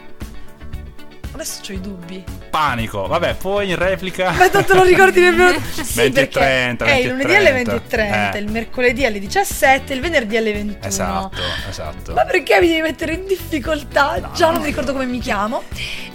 [1.34, 2.24] Adesso ho i dubbi.
[2.50, 3.08] Panico.
[3.08, 4.32] Vabbè, poi in replica.
[4.32, 5.60] Ma tanto non ricordi nemmeno.
[5.72, 7.96] Sì, 20 e perché 30, È il 20 e lunedì alle 30.
[8.32, 8.38] 20.30, Eh.
[8.40, 10.78] il mercoledì alle 17, il venerdì alle 21.
[10.88, 12.14] Esatto, esatto.
[12.14, 14.32] Ma perché mi devi mettere in difficoltà?
[14.34, 15.64] Già non mi ricordo come mi chiamo.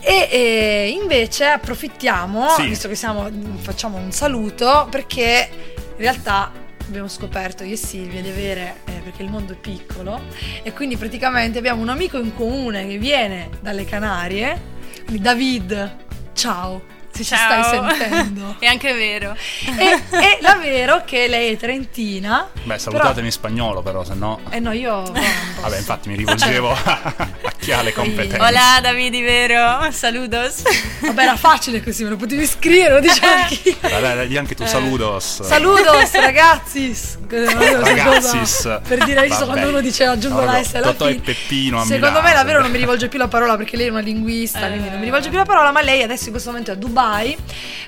[0.01, 2.67] E, e invece approfittiamo, Sì.
[2.67, 3.29] visto che siamo,
[3.61, 6.53] facciamo un saluto, perché in realtà
[6.87, 10.21] abbiamo scoperto io e Silvia di avere, eh, perché il mondo è piccolo,
[10.63, 14.75] e quindi praticamente abbiamo un amico in comune che viene dalle Canarie,
[15.09, 15.91] David,
[16.35, 16.96] ciao.
[17.17, 17.63] Se ci Ciao.
[17.63, 18.57] stai sentendo.
[18.61, 19.35] È anche vero.
[19.79, 22.49] e, e la vero che lei è trentina.
[22.63, 24.41] Beh, salutatemi in spagnolo però, se no...
[24.51, 25.03] Eh no, io...
[25.03, 25.13] posso.
[25.61, 27.27] Vabbè, infatti mi rivolgevo a
[27.59, 28.39] chi ha le competenze.
[28.41, 29.91] Hola Davide, vero?
[29.91, 30.63] Saludos.
[31.01, 33.77] Vabbè, era facile così, me lo potevi scrivere, lo dicevo anch'io.
[33.81, 34.67] Dai, dai, anche tu Eh.
[34.67, 35.43] saludos.
[35.43, 37.19] Saludos, ragazzis.
[37.29, 38.81] Ragazzis.
[38.87, 39.51] Per dire visto Vabbè.
[39.51, 41.23] quando uno dice aggiungo No, la S alla Totò e fine.
[41.23, 43.91] Peppino a Secondo Milano, me davvero non mi rivolge più la parola perché lei è
[43.91, 46.71] una linguista, quindi non mi rivolge più la parola, ma lei adesso in questo momento
[46.71, 47.06] è a Dubai.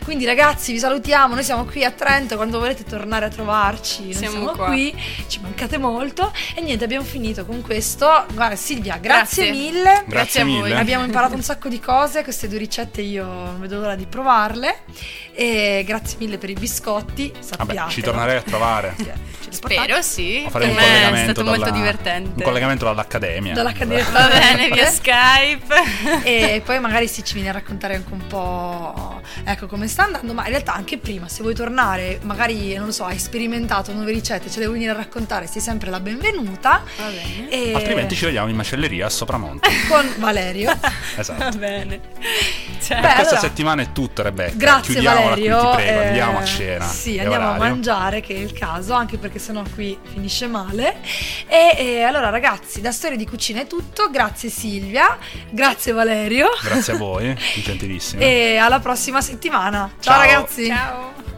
[0.05, 4.15] Quindi ragazzi, vi salutiamo, noi siamo qui a Trento, quando volete tornare a trovarci, noi
[4.15, 4.67] siamo, Siamo qua.
[4.67, 4.95] qui,
[5.27, 8.25] ci mancate molto e niente, abbiamo finito con questo.
[8.33, 9.51] Guarda Silvia, grazie, Grazie.
[9.51, 9.83] mille.
[9.83, 10.63] Grazie Grazie a voi.
[10.63, 10.77] mille.
[10.79, 14.77] Abbiamo imparato un sacco di cose, queste due ricette io non vedo l'ora di provarle.
[15.35, 17.33] E grazie mille per i biscotti.
[17.39, 17.75] Sappiate.
[17.75, 18.95] Vabbè, ci tornerei a trovare.
[18.97, 19.27] Portate.
[19.51, 20.43] Spero, sì.
[20.47, 22.33] O farei Per un me è collegamento stato molto dalla- divertente.
[22.37, 23.55] Un collegamento dall'accademia.
[23.55, 24.05] Dall'Accademia.
[24.11, 25.75] Va bene, via Skype.
[26.23, 29.08] E poi magari sì, ci viene a raccontare anche un po'
[29.45, 32.93] ecco come sta andando, ma in realtà anche prima, se vuoi tornare, magari non lo
[32.93, 36.83] so, hai sperimentato nuove ricette, ce le vuoi venire a raccontare, sei sempre la benvenuta.
[36.97, 37.49] Va bene.
[37.51, 39.69] E Altrimenti ci vediamo in macelleria a Sopramonte.
[39.89, 40.75] con Valerio.
[40.81, 41.57] Va esatto.
[41.59, 42.01] bene.
[42.81, 43.01] Ciao.
[43.01, 44.55] Beh, Questa allora- settimana è tutto, Rebecca.
[44.57, 45.59] Grazie Chiudiamola Valerio.
[45.59, 46.01] qui, ti prego.
[46.01, 46.85] eh, Andiamo a cena.
[46.87, 47.59] Sì, andiamo a orario.
[47.59, 50.97] mangiare, che è il caso, anche perché sennò qui finisce male.
[51.47, 54.11] E, e allora ragazzi, da Storia di Cucina è tutto.
[54.11, 55.17] Grazie Silvia,
[55.51, 56.49] grazie Valerio.
[56.63, 58.23] Grazie a voi, gentilissimi.
[58.23, 59.91] E alla prossima settimana.
[60.01, 60.21] Ciao, Ciao.
[60.21, 60.67] ragazzi.
[60.67, 61.38] Ciao.